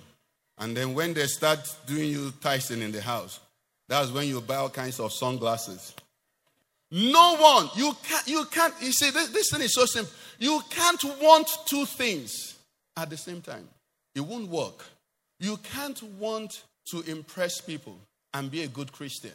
[0.58, 3.40] And then when they start doing you tithing in the house,
[3.88, 5.94] that's when you buy all kinds of sunglasses.
[6.90, 10.12] No one, you can't, you can't, you see, this, this thing is so simple.
[10.38, 12.56] You can't want two things
[12.96, 13.68] at the same time.
[14.14, 14.84] It won't work.
[15.38, 17.98] You can't want to impress people
[18.34, 19.32] and be a good Christian.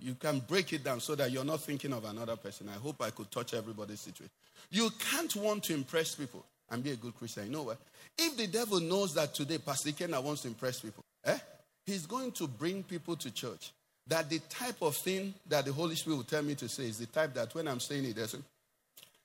[0.00, 2.68] You can break it down so that you're not thinking of another person.
[2.68, 4.30] I hope I could touch everybody's situation.
[4.70, 7.46] You can't want to impress people and be a good Christian.
[7.46, 7.78] You know what?
[8.16, 11.38] If the devil knows that today Pastor Ikenna wants to impress people, eh?
[11.86, 13.72] He's going to bring people to church.
[14.06, 16.98] That the type of thing that the Holy Spirit will tell me to say is
[16.98, 18.36] the type that when I'm saying it, there's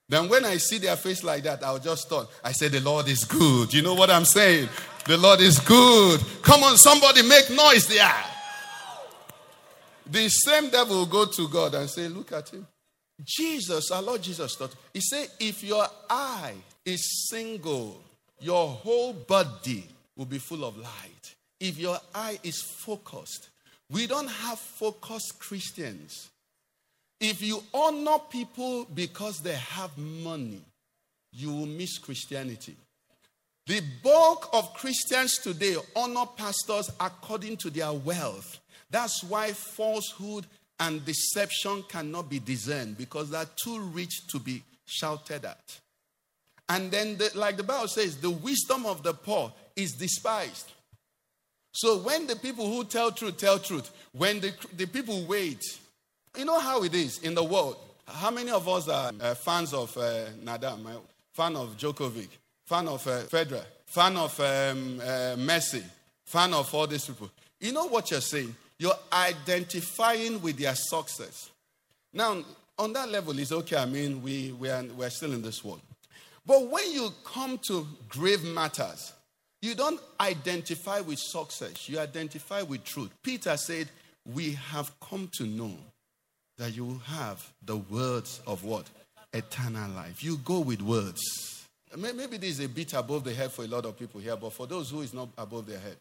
[0.10, 2.30] then when I see their face like that, I'll just stop.
[2.44, 3.74] I say, The Lord is good.
[3.74, 4.68] You know what I'm saying?
[5.06, 6.22] The Lord is good.
[6.42, 8.33] Come on, somebody make noise there.
[10.14, 12.68] The same devil will go to God and say, Look at him.
[13.24, 14.76] Jesus, our Lord Jesus taught.
[14.93, 16.53] He said, If your eye
[16.86, 17.99] is single,
[18.39, 21.34] your whole body will be full of light.
[21.59, 23.49] If your eye is focused,
[23.89, 26.30] we don't have focused Christians.
[27.20, 30.61] If you honor people because they have money,
[31.32, 32.76] you will miss Christianity.
[33.66, 38.59] The bulk of Christians today honor pastors according to their wealth.
[38.94, 40.46] That's why falsehood
[40.80, 45.80] and deception cannot be discerned because they're too rich to be shouted at.
[46.70, 50.72] And then, the, like the Bible says, the wisdom of the poor is despised.
[51.72, 55.64] So when the people who tell truth tell truth, when the, the people wait,
[56.38, 57.78] you know how it is in the world.
[58.08, 61.02] How many of us are uh, fans of uh, Nadal,
[61.34, 62.28] fan of Djokovic,
[62.68, 65.82] fan of uh, Federer, fan of um, uh, Messi,
[66.26, 67.32] fan of all these people?
[67.60, 68.56] You know what you're saying?
[68.80, 71.50] You're identifying with their success.
[72.12, 72.44] Now,
[72.78, 73.78] on that level, it's okay.
[73.78, 75.82] I mean, we, we are, we're still in this world.
[76.46, 79.14] But when you come to grave matters,
[79.62, 83.12] you don't identify with success, you identify with truth.
[83.24, 83.88] Peter said,
[84.26, 85.78] We have come to know
[86.58, 88.90] that you have the words of what?
[89.34, 90.24] Eternal life.
[90.24, 91.22] You go with words.
[91.98, 94.52] Maybe this is a bit above the head for a lot of people here, but
[94.52, 95.96] for those who is not above their head,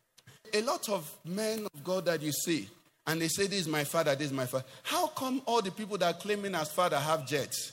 [0.54, 2.68] a lot of men of God that you see,
[3.06, 4.64] and they say, This is my father, this is my father.
[4.82, 7.72] How come all the people that are claiming as father have jets?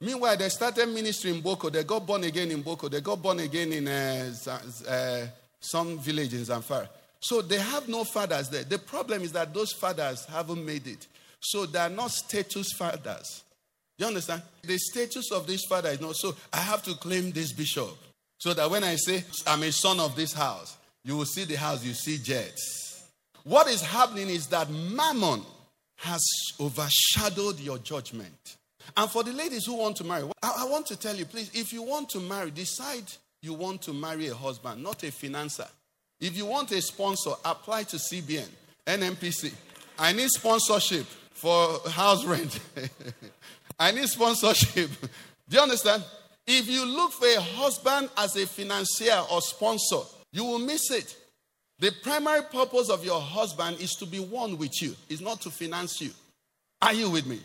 [0.00, 1.70] Meanwhile, they started ministry in Boko.
[1.70, 2.88] They got born again in Boko.
[2.88, 4.30] They got born again in uh,
[4.86, 5.26] uh,
[5.58, 6.88] some village in Zamfara.
[7.18, 8.64] So they have no fathers there.
[8.64, 11.06] The problem is that those fathers haven't made it.
[11.40, 13.42] So they are not status fathers.
[13.98, 14.42] You understand?
[14.62, 16.36] The status of this father is not so.
[16.52, 17.96] I have to claim this bishop.
[18.38, 20.76] So that when I say I'm a son of this house,
[21.06, 23.04] you will see the house, you see jets.
[23.44, 25.42] What is happening is that mammon
[25.98, 26.26] has
[26.60, 28.56] overshadowed your judgment.
[28.96, 31.72] And for the ladies who want to marry, I, want to tell you, please, if
[31.72, 33.04] you want to marry, decide
[33.40, 35.68] you want to marry a husband, not a financer.
[36.20, 38.48] If you want a sponsor, apply to CBN,
[38.86, 39.54] NNPC.
[39.98, 42.58] I need sponsorship for house rent.
[43.78, 44.90] I need sponsorship.
[45.48, 46.02] Do you understand?
[46.46, 50.02] If you look for a husband as a financier or sponsor,
[50.36, 51.16] you will miss it.
[51.78, 55.50] The primary purpose of your husband is to be one with you, is not to
[55.50, 56.10] finance you.
[56.82, 57.40] Are you with me?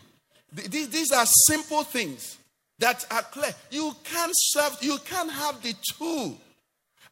[0.52, 2.38] These are simple things
[2.78, 3.50] that are clear.
[3.70, 6.36] You can't serve, you can't have the two.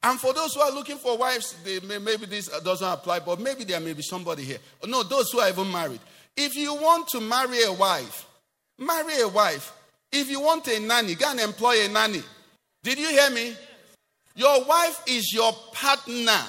[0.02, 3.64] And for those who are looking for wives, may, maybe this doesn't apply, but maybe
[3.64, 4.58] there may be somebody here.
[4.86, 6.00] No, those who are even married.
[6.36, 8.26] If you want to marry a wife,
[8.78, 9.72] marry a wife.
[10.12, 12.22] If you want a nanny, go and employ a nanny.
[12.82, 13.54] Did you hear me?
[14.34, 16.40] Your wife is your partner.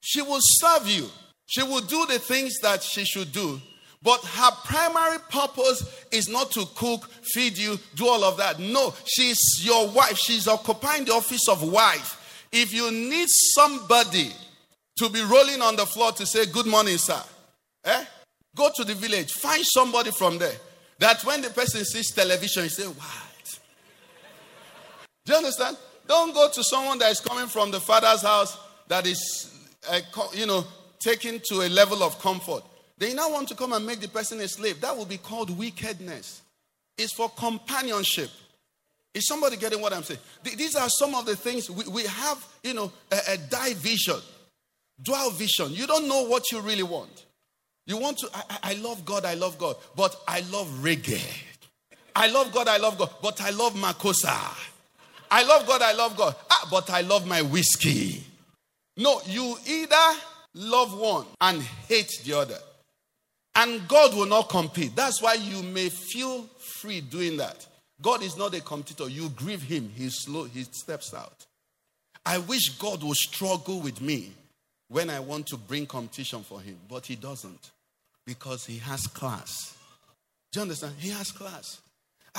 [0.00, 1.08] She will serve you.
[1.46, 3.60] She will do the things that she should do.
[4.02, 8.60] But her primary purpose is not to cook, feed you, do all of that.
[8.60, 10.16] No, she's your wife.
[10.16, 12.46] She's occupying the office of wife.
[12.52, 14.30] If you need somebody
[14.98, 17.20] to be rolling on the floor to say, Good morning, sir,
[17.84, 18.04] eh?
[18.56, 20.54] go to the village, find somebody from there.
[20.98, 23.58] That when the person sees television, you say, What?
[25.24, 25.76] Do you understand?
[26.08, 28.56] Don't go to someone that is coming from the father's house
[28.88, 29.54] that is,
[29.88, 30.00] uh,
[30.32, 30.64] you know,
[30.98, 32.62] taken to a level of comfort.
[32.96, 34.80] They now want to come and make the person a slave.
[34.80, 36.42] That will be called wickedness.
[36.96, 38.30] It's for companionship.
[39.14, 40.20] Is somebody getting what I'm saying?
[40.42, 44.16] These are some of the things we, we have, you know, a, a division,
[45.02, 45.72] dual vision.
[45.72, 47.26] You don't know what you really want.
[47.86, 51.22] You want to, I, I- love God, I love God, but I love reggae.
[52.16, 54.67] I love God, I love God, but I love Makossa.
[55.30, 58.24] I love God, I love God, ah, but I love my whiskey.
[58.96, 60.18] No, you either
[60.54, 62.58] love one and hate the other.
[63.54, 64.94] And God will not compete.
[64.94, 67.66] That's why you may feel free doing that.
[68.00, 69.08] God is not a competitor.
[69.08, 71.46] You grieve him, he's slow, he steps out.
[72.24, 74.32] I wish God would struggle with me
[74.88, 77.70] when I want to bring competition for him, but he doesn't
[78.26, 79.76] because he has class.
[80.52, 80.94] Do you understand?
[80.98, 81.80] He has class.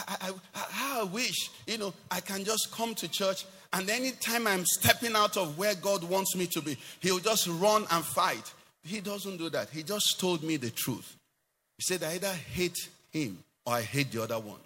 [0.07, 4.47] I, I, I, I wish, you know, I can just come to church and anytime
[4.47, 8.51] I'm stepping out of where God wants me to be, he'll just run and fight.
[8.83, 9.69] He doesn't do that.
[9.69, 11.15] He just told me the truth.
[11.77, 14.59] He said, I either hate him or I hate the other one.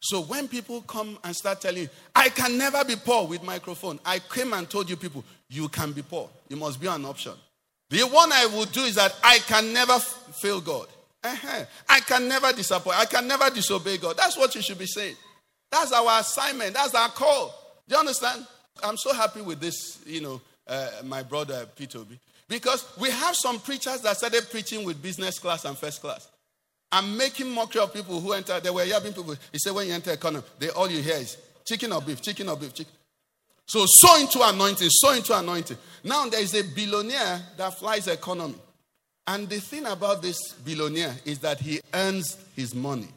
[0.00, 4.00] So when people come and start telling you, I can never be poor with microphone,
[4.04, 6.28] I came and told you people, you can be poor.
[6.48, 7.32] You must be an option.
[7.88, 10.88] The one I will do is that I can never f- fail God.
[11.24, 11.64] Uh-huh.
[11.88, 12.98] I can never disappoint.
[12.98, 14.16] I can never disobey God.
[14.16, 15.16] That's what you should be saying.
[15.70, 16.74] That's our assignment.
[16.74, 17.54] That's our call.
[17.88, 18.46] Do you understand?
[18.82, 22.18] I'm so happy with this, you know, uh, my brother Peter Obi,
[22.48, 26.28] because we have some preachers that started preaching with business class and first class.
[26.92, 28.60] I'm making mockery of people who enter.
[28.60, 29.34] They were yapping people.
[29.50, 32.48] He said, when you enter economy, they all you hear is chicken or beef, chicken
[32.48, 32.92] or beef, chicken.
[33.66, 35.78] So sow into anointing, sow into anointing.
[36.04, 38.54] Now there is a billionaire that flies economy.
[39.26, 43.08] And the thing about this billionaire is that he earns his money.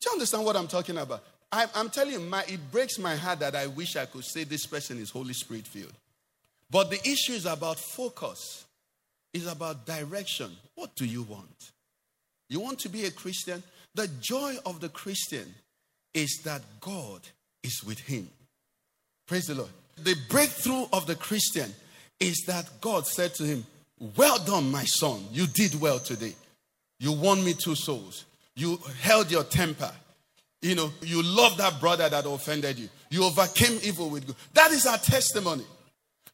[0.00, 1.22] Do you understand what I'm talking about?
[1.50, 4.44] I, I'm telling you, my, it breaks my heart that I wish I could say
[4.44, 5.94] this person is Holy Spirit filled.
[6.70, 8.66] But the issue is about focus,
[9.32, 10.50] it's about direction.
[10.74, 11.70] What do you want?
[12.48, 13.62] You want to be a Christian?
[13.94, 15.54] The joy of the Christian
[16.14, 17.20] is that God
[17.62, 18.28] is with him.
[19.26, 19.70] Praise the Lord.
[20.02, 21.74] The breakthrough of the Christian
[22.20, 23.66] is that God said to him,
[24.16, 25.24] Well done, my son.
[25.32, 26.34] You did well today.
[27.00, 28.24] You won me two souls.
[28.54, 29.92] You held your temper.
[30.60, 32.88] You know, you loved that brother that offended you.
[33.10, 34.36] You overcame evil with good.
[34.54, 35.64] That is our testimony.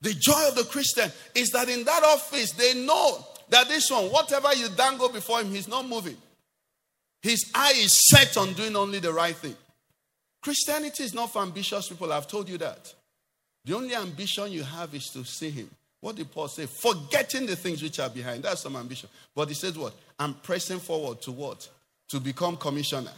[0.01, 4.05] The joy of the Christian is that in that office, they know that this one,
[4.07, 6.17] whatever you dangle before him, he's not moving.
[7.23, 9.57] His eye is set on doing only the right thing.
[10.43, 12.13] Christianity is not for ambitious people.
[12.13, 12.93] I've told you that.
[13.65, 15.71] The only ambition you have is to see him.
[16.05, 16.67] What did Paul say?
[16.67, 18.43] Forgetting the things which are behind.
[18.43, 19.09] That's some ambition.
[19.35, 19.95] But he says what?
[20.19, 21.67] I'm pressing forward to what?
[22.09, 23.11] To become commissioner.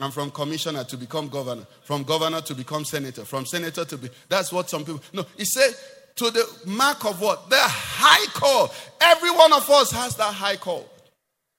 [0.00, 1.64] And from commissioner to become governor.
[1.84, 3.24] From governor to become senator.
[3.24, 4.10] From senator to be.
[4.28, 5.00] That's what some people.
[5.12, 5.76] No, he said
[6.16, 7.48] to the mark of what?
[7.50, 8.68] The high call.
[9.00, 10.90] Every one of us has that high call.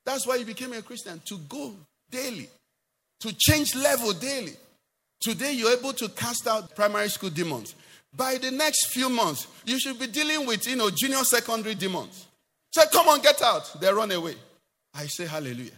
[0.03, 1.21] That's why he became a Christian.
[1.27, 1.73] To go
[2.11, 2.49] daily.
[3.21, 4.57] To change level daily.
[5.21, 7.75] Today, you're able to cast out primary school demons.
[8.15, 12.27] By the next few months, you should be dealing with, you know, junior secondary demons.
[12.73, 13.79] Say, come on, get out.
[13.79, 14.35] They run away.
[14.93, 15.71] I say hallelujah.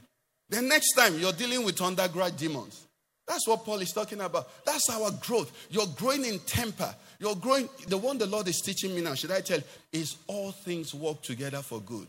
[0.50, 2.86] The next time, you're dealing with undergrad demons.
[3.28, 4.48] That's what Paul is talking about.
[4.66, 5.52] That's our growth.
[5.70, 6.94] You're growing in temper.
[7.20, 7.68] You're growing.
[7.88, 9.60] The one the Lord is teaching me now, should I tell,
[9.92, 12.08] is all things work together for good.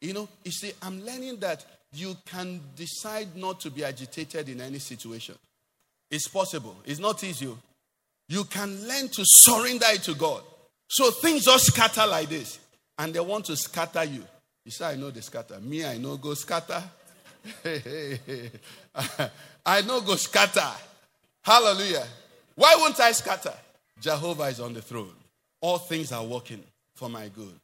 [0.00, 4.60] You know, you see, I'm learning that you can decide not to be agitated in
[4.60, 5.36] any situation.
[6.10, 6.76] It's possible.
[6.84, 7.48] It's not easy.
[8.28, 10.42] You can learn to surrender it to God.
[10.88, 12.58] So things just scatter like this.
[12.98, 14.24] And they want to scatter you.
[14.64, 15.58] You say, I know they scatter.
[15.60, 16.82] Me, I know go scatter.
[19.64, 20.70] I know go scatter.
[21.42, 22.06] Hallelujah.
[22.54, 23.54] Why won't I scatter?
[24.00, 25.14] Jehovah is on the throne.
[25.60, 26.62] All things are working
[26.94, 27.54] for my good.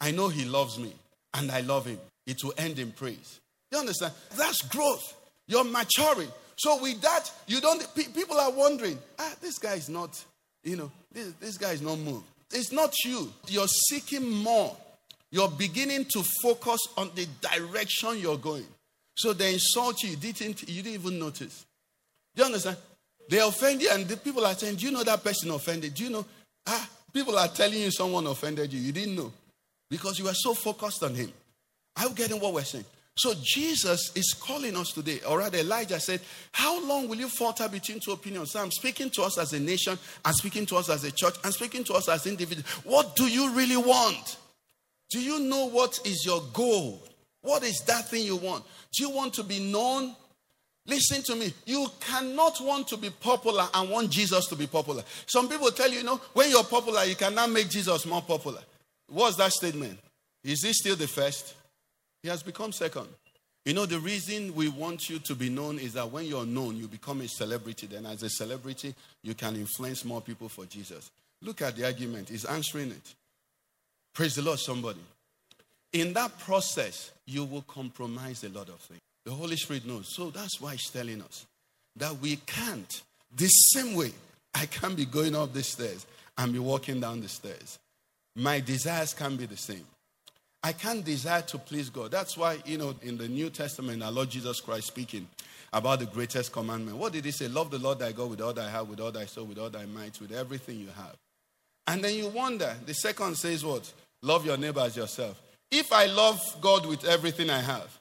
[0.00, 0.92] I know he loves me
[1.34, 1.98] and I love him.
[2.26, 3.40] It will end in praise.
[3.70, 4.12] You understand?
[4.36, 5.14] That's growth.
[5.46, 6.28] You're maturing.
[6.60, 7.82] So with that, you don't.
[7.94, 10.22] pe- People are wondering, ah, this guy is not,
[10.62, 12.26] you know, this, this guy is not moved.
[12.52, 13.32] It's not you.
[13.48, 14.76] You're seeking more.
[15.30, 18.66] You're beginning to focus on the direction you're going.
[19.16, 20.10] So they insult you.
[20.10, 20.68] You didn't.
[20.68, 21.64] You didn't even notice.
[22.36, 22.76] Do you understand?
[23.30, 25.94] They offend you, and the people are saying, "Do you know that person offended?
[25.94, 26.26] Do you know?"
[26.66, 28.80] Ah, people are telling you someone offended you.
[28.80, 29.32] You didn't know
[29.88, 31.32] because you were so focused on him.
[31.96, 32.84] Are you getting what we're saying?
[33.16, 35.20] So Jesus is calling us today.
[35.28, 36.20] Or rather, Elijah said,
[36.52, 38.52] How long will you falter between two opinions?
[38.52, 41.34] So I'm speaking to us as a nation, I'm speaking to us as a church,
[41.44, 42.66] I'm speaking to us as individuals.
[42.84, 44.38] What do you really want?
[45.10, 47.02] Do you know what is your goal?
[47.42, 48.64] What is that thing you want?
[48.92, 50.14] Do you want to be known?
[50.86, 51.52] Listen to me.
[51.66, 55.02] You cannot want to be popular and want Jesus to be popular.
[55.26, 58.60] Some people tell you, you know, when you're popular, you cannot make Jesus more popular.
[59.08, 59.98] What's that statement?
[60.42, 61.54] Is he still the first?
[62.22, 63.08] He has become second.
[63.64, 66.76] You know, the reason we want you to be known is that when you're known,
[66.76, 67.86] you become a celebrity.
[67.86, 71.10] Then, as a celebrity, you can influence more people for Jesus.
[71.42, 73.14] Look at the argument, he's answering it.
[74.14, 75.00] Praise the Lord, somebody.
[75.92, 79.00] In that process, you will compromise a lot of things.
[79.24, 80.14] The Holy Spirit knows.
[80.14, 81.46] So that's why He's telling us
[81.96, 83.02] that we can't,
[83.34, 84.12] the same way
[84.54, 86.06] I can't be going up the stairs
[86.38, 87.78] and be walking down the stairs.
[88.36, 89.84] My desires can't be the same.
[90.62, 92.10] I can't desire to please God.
[92.10, 95.26] That's why, you know, in the New Testament, our Lord Jesus Christ speaking
[95.72, 96.98] about the greatest commandment.
[96.98, 97.48] What did he say?
[97.48, 99.70] Love the Lord thy God with all thy heart, with all thy soul, with all
[99.70, 101.16] thy might, with everything you have.
[101.86, 103.90] And then you wonder, the second says what?
[104.22, 105.40] Love your neighbor as yourself.
[105.70, 107.98] If I love God with everything I have,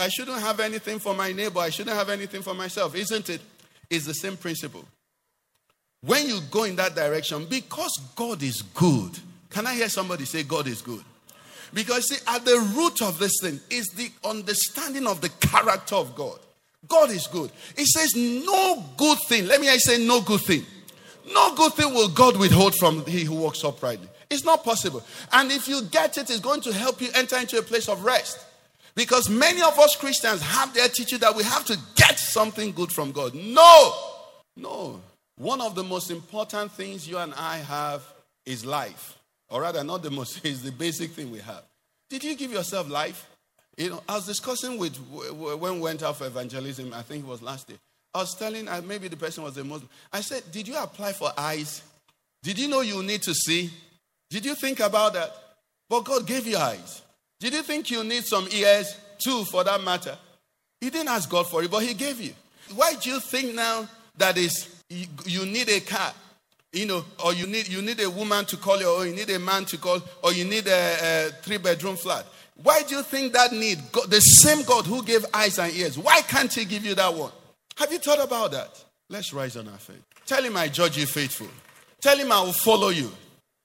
[0.00, 1.60] I shouldn't have anything for my neighbor.
[1.60, 3.40] I shouldn't have anything for myself, isn't it?
[3.88, 4.84] It's the same principle.
[6.00, 9.18] When you go in that direction, because God is good,
[9.50, 11.02] can I hear somebody say, God is good?
[11.74, 16.14] Because, see, at the root of this thing is the understanding of the character of
[16.14, 16.38] God.
[16.86, 17.50] God is good.
[17.76, 19.46] It says, No good thing.
[19.46, 20.64] Let me I say, No good thing.
[21.32, 24.08] No good thing will God withhold from he who walks uprightly.
[24.30, 25.02] It's not possible.
[25.32, 28.04] And if you get it, it's going to help you enter into a place of
[28.04, 28.44] rest.
[28.94, 32.90] Because many of us Christians have their teaching that we have to get something good
[32.90, 33.34] from God.
[33.34, 33.94] No,
[34.56, 35.00] no.
[35.36, 38.02] One of the most important things you and I have
[38.44, 39.17] is life.
[39.50, 41.62] Or rather, not the most, is the basic thing we have.
[42.10, 43.28] Did you give yourself life?
[43.76, 47.28] You know, I was discussing with, when we went out for evangelism, I think it
[47.28, 47.78] was last year.
[48.14, 49.88] I was telling, maybe the person was a Muslim.
[50.12, 51.82] I said, Did you apply for eyes?
[52.42, 53.70] Did you know you need to see?
[54.30, 55.30] Did you think about that?
[55.88, 57.02] But God gave you eyes.
[57.38, 60.16] Did you think you need some ears too, for that matter?
[60.80, 62.32] You didn't ask God for it, but He gave you.
[62.74, 66.12] Why do you think now that is you need a car,
[66.72, 69.30] you know, or you need you need a woman to call you, or you need
[69.30, 72.26] a man to call, or you need a, a three bedroom flat?
[72.62, 75.96] Why do you think that need God, the same God who gave eyes and ears?
[75.96, 77.32] Why can't He give you that one?
[77.76, 78.84] Have you thought about that?
[79.08, 80.04] Let's rise on our faith.
[80.26, 81.48] Tell Him I judge you faithful.
[82.00, 83.10] Tell Him I will follow you.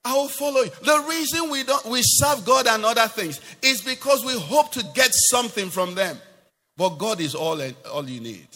[0.05, 0.69] I will follow you.
[0.83, 4.85] The reason we don't we serve God and other things is because we hope to
[4.93, 6.17] get something from them.
[6.77, 8.47] But God is all all you need.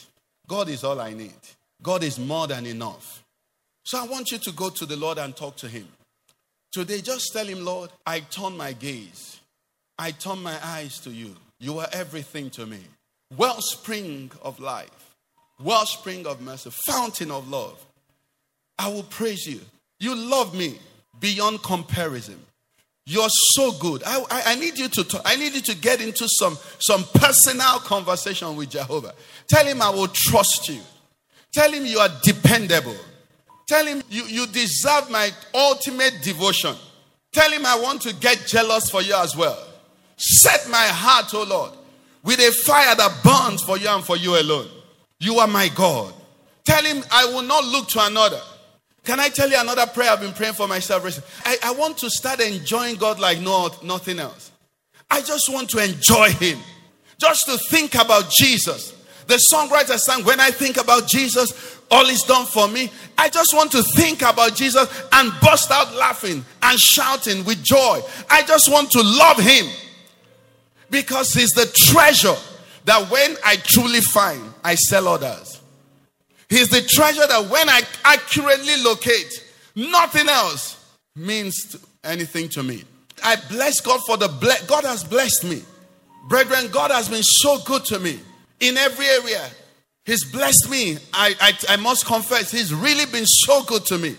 [0.48, 1.34] God is all I need.
[1.82, 3.24] God is more than enough.
[3.88, 5.88] So I want you to go to the Lord and talk to him.
[6.74, 9.40] Today just tell him, Lord, I turn my gaze.
[9.98, 11.34] I turn my eyes to you.
[11.62, 12.80] You are everything to me.
[13.38, 15.16] Wellspring of life.
[15.64, 16.70] Wellspring of mercy.
[16.86, 17.82] Fountain of love.
[18.78, 19.62] I will praise you.
[20.02, 20.80] You love me
[21.22, 22.42] beyond comparison.
[23.06, 24.04] You're so good.
[24.06, 27.06] I, I, I, need you to talk, I need you to get into some, some
[27.14, 29.14] personal conversation with Jehovah.
[29.48, 30.82] Tell him I will trust you.
[31.54, 32.98] Tell him you are dependable.
[33.68, 36.76] Tell him you, you deserve my ultimate devotion.
[37.34, 39.62] Tell him I want to get jealous for you as well.
[40.16, 41.72] Set my heart, O oh Lord,
[42.24, 44.70] with a fire that burns for you and for you alone.
[45.20, 46.14] You are my God.
[46.66, 48.42] Tell him I will not look to another.
[49.04, 51.30] Can I tell you another prayer I've been praying for myself recently?
[51.46, 54.52] I, I want to start enjoying God like no, nothing else.
[55.10, 56.60] I just want to enjoy Him.
[57.20, 58.94] Just to think about Jesus.
[59.28, 62.92] The songwriter sang, When I think about Jesus, all is done for me.
[63.18, 68.02] I just want to think about Jesus and bust out laughing and shouting with joy.
[68.30, 69.68] I just want to love Him
[70.90, 72.36] because He's the treasure
[72.86, 75.62] that when I truly find, I sell others.
[76.50, 79.44] He's the treasure that when I accurately locate,
[79.76, 82.84] nothing else means anything to me.
[83.24, 85.64] I bless God for the ble- God has blessed me.
[86.30, 88.20] Brethren, God has been so good to me
[88.60, 89.50] in every area.
[90.08, 90.98] He's blessed me.
[91.14, 94.16] I, I, I must confess, He's really been so good to me.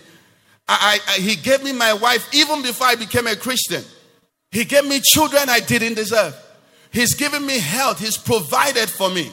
[0.67, 3.83] I, I, he gave me my wife even before I became a Christian.
[4.51, 6.35] He gave me children I didn't deserve.
[6.91, 7.99] He's given me health.
[7.99, 9.31] He's provided for me.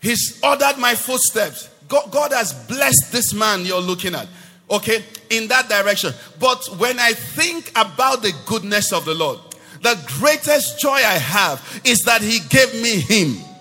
[0.00, 1.68] He's ordered my footsteps.
[1.86, 4.26] God, God has blessed this man you're looking at.
[4.68, 6.12] Okay, in that direction.
[6.40, 9.38] But when I think about the goodness of the Lord,
[9.82, 13.53] the greatest joy I have is that He gave me Him.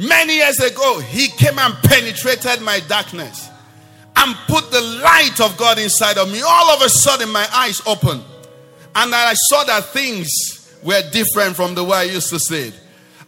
[0.00, 3.48] Many years ago, He came and penetrated my darkness
[4.16, 6.40] and put the light of God inside of me.
[6.40, 8.24] All of a sudden, my eyes opened,
[8.94, 10.28] and I saw that things
[10.82, 12.74] were different from the way I used to see it.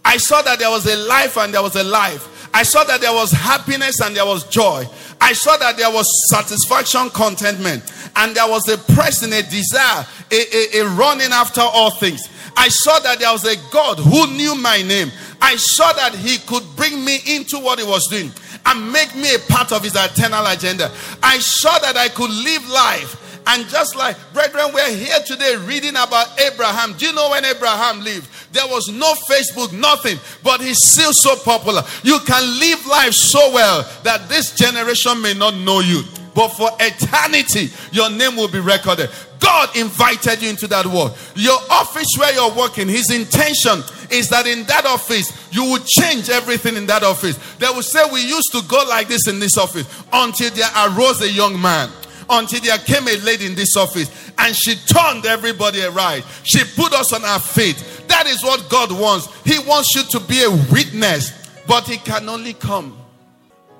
[0.05, 2.29] I saw that there was a life and there was a life.
[2.55, 4.87] I saw that there was happiness and there was joy.
[5.21, 7.83] I saw that there was satisfaction, contentment,
[8.17, 12.29] and there was a pressing, a desire, a, a, a running after all things.
[12.57, 15.11] I saw that there was a God who knew my name.
[15.43, 18.31] I saw that He could bring me into what He was doing
[18.65, 20.91] and make me a part of His eternal agenda.
[21.23, 25.97] I saw that I could live life And just like, brethren, we're here today reading
[25.97, 26.95] about Abraham.
[26.95, 28.29] Do you know when Abraham lived?
[28.55, 31.83] There was no Facebook, nothing, but he's still so popular.
[32.03, 36.03] You can live life so well that this generation may not know you,
[36.35, 39.11] but for eternity, your name will be recorded.
[39.43, 41.19] God invited you into that world.
[41.35, 46.31] Your office where you're working, his intention is that in that office, you will change
[46.31, 47.37] everything in that office.
[47.57, 51.21] They will say, We used to go like this in this office until there arose
[51.23, 51.91] a young man
[52.31, 56.25] until there came a lady in this office and she turned everybody around.
[56.45, 57.77] She put us on our feet.
[58.09, 59.29] That is what God wants.
[59.43, 61.33] He wants you to be a witness,
[61.67, 62.97] but He can only come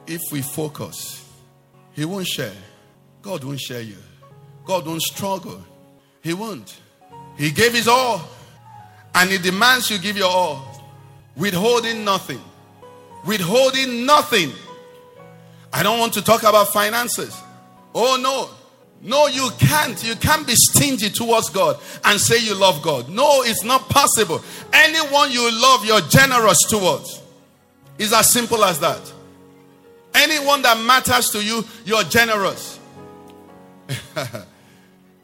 [0.07, 1.25] if we focus.
[1.93, 2.53] He won't share.
[3.23, 3.97] God won't share you.
[4.65, 5.65] God won't struggle.
[6.23, 6.81] He won't.
[7.37, 8.23] He gave His all,
[9.15, 10.83] and He demands you give your all,
[11.37, 12.41] withholding nothing.
[13.25, 14.53] Withholding nothing.
[15.73, 17.41] I don't want to talk about finances.
[17.95, 18.51] Oh no.
[19.05, 20.03] No, you can't.
[20.05, 23.09] You can't be stingy towards God and say you love God.
[23.09, 24.41] No, it's not possible.
[24.73, 27.21] Anyone you love, you're generous towards.
[27.99, 29.13] It's as simple as that.
[30.15, 32.79] Anyone that matters to you, you're generous.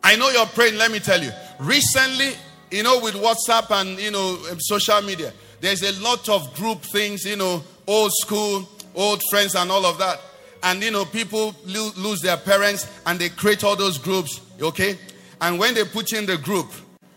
[0.09, 1.31] I know you're praying, let me tell you.
[1.59, 2.33] Recently,
[2.71, 6.81] you know, with WhatsApp and, you know, um, social media, there's a lot of group
[6.81, 10.19] things, you know, old school, old friends, and all of that.
[10.63, 14.99] And you know people lo- lose their parents and they create all those groups okay?
[15.43, 16.73] And when they put in the group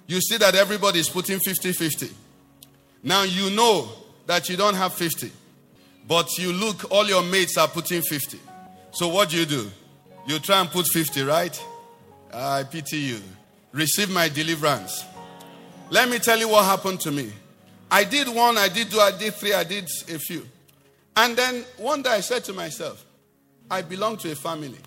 [0.05, 2.11] you see that everybody is putting 50-50
[3.01, 3.89] now you know
[4.27, 5.31] that you don't have 50
[6.07, 8.37] but you look all your mates are putting 50
[8.91, 9.71] so what do you do?
[10.27, 11.59] You try and put 50 right
[12.33, 13.21] Ah, i pity you
[13.71, 15.05] receive my deliverance
[15.89, 17.31] let me tell you what happened to me
[17.89, 20.47] i did one i did two i did three i did a few
[21.17, 23.05] and then one day i said to myself
[23.71, 24.77] I belong to a family.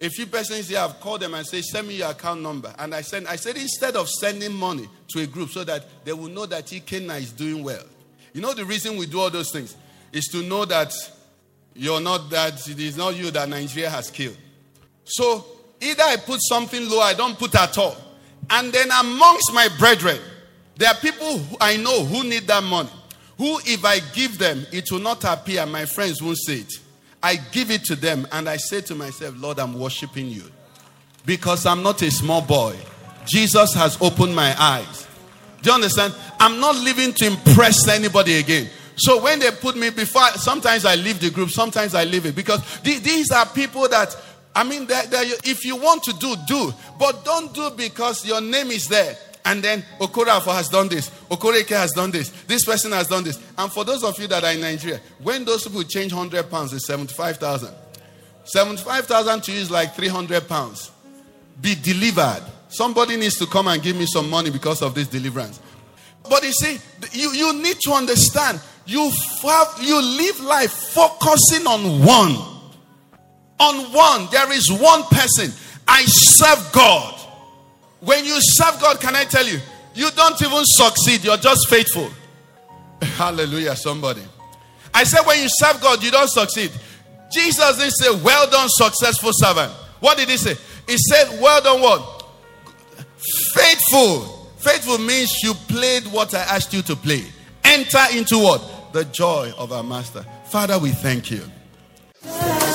[0.00, 2.72] A few persons here have called them and say, send me your account number.
[2.78, 6.14] And I send, I said, instead of sending money to a group so that they
[6.14, 7.82] will know that Ikenna is doing well.
[8.32, 9.76] You know the reason we do all those things
[10.10, 10.90] is to know that
[11.74, 14.36] you're not that it is not you that Nigeria has killed.
[15.04, 15.44] So
[15.80, 17.96] either I put something low, I don't put at all.
[18.50, 20.18] And then amongst my brethren,
[20.76, 22.90] there are people I know who need that money.
[23.36, 25.64] Who, if I give them, it will not appear.
[25.66, 26.72] My friends won't say it.
[27.22, 30.44] I give it to them and I say to myself, Lord, I'm worshiping you.
[31.26, 32.76] Because I'm not a small boy.
[33.26, 35.06] Jesus has opened my eyes.
[35.62, 36.14] Do you understand?
[36.40, 38.70] I'm not living to impress anybody again.
[38.96, 42.34] So when they put me before, sometimes I leave the group, sometimes I leave it.
[42.34, 44.16] Because th- these are people that,
[44.54, 45.04] I mean, they're,
[45.44, 46.72] if you want to do, do.
[46.98, 49.16] But don't do because your name is there.
[49.44, 51.10] And then Okorafo has done this.
[51.30, 52.30] Okoreke has done this.
[52.46, 53.38] This person has done this.
[53.56, 56.72] And for those of you that are in Nigeria, when those people change 100 pounds,
[56.72, 57.72] it's 75,000.
[58.44, 60.90] 75,000 to you is like 300 pounds.
[61.60, 62.42] Be delivered.
[62.68, 65.60] Somebody needs to come and give me some money because of this deliverance.
[66.28, 66.78] But you see,
[67.12, 69.10] you, you need to understand you,
[69.42, 72.57] have, you live life focusing on one.
[73.60, 74.28] On one.
[74.30, 75.52] There is one person.
[75.86, 77.14] I serve God.
[78.00, 79.58] When you serve God, can I tell you,
[79.94, 82.08] you don't even succeed, you're just faithful.
[83.02, 84.22] Hallelujah, somebody.
[84.94, 86.70] I said, when you serve God, you don't succeed.
[87.30, 89.72] Jesus didn't say, Well done, successful servant.
[90.00, 90.54] What did he say?
[90.86, 92.26] He said, Well done, what?
[93.52, 94.20] Faithful.
[94.58, 97.24] Faithful means you played what I asked you to play.
[97.64, 98.92] Enter into what?
[98.92, 100.24] The joy of our master.
[100.46, 101.42] Father, we thank you.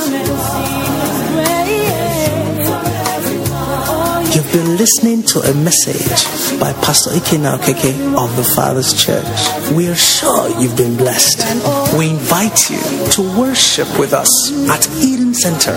[0.06, 1.03] You've
[4.54, 6.28] been listening to a message
[6.60, 9.26] by Pastor Ikenna Keke of the Father's Church.
[9.74, 11.40] We are sure you've been blessed.
[11.98, 12.78] We invite you
[13.18, 14.30] to worship with us
[14.70, 15.74] at Eden Center,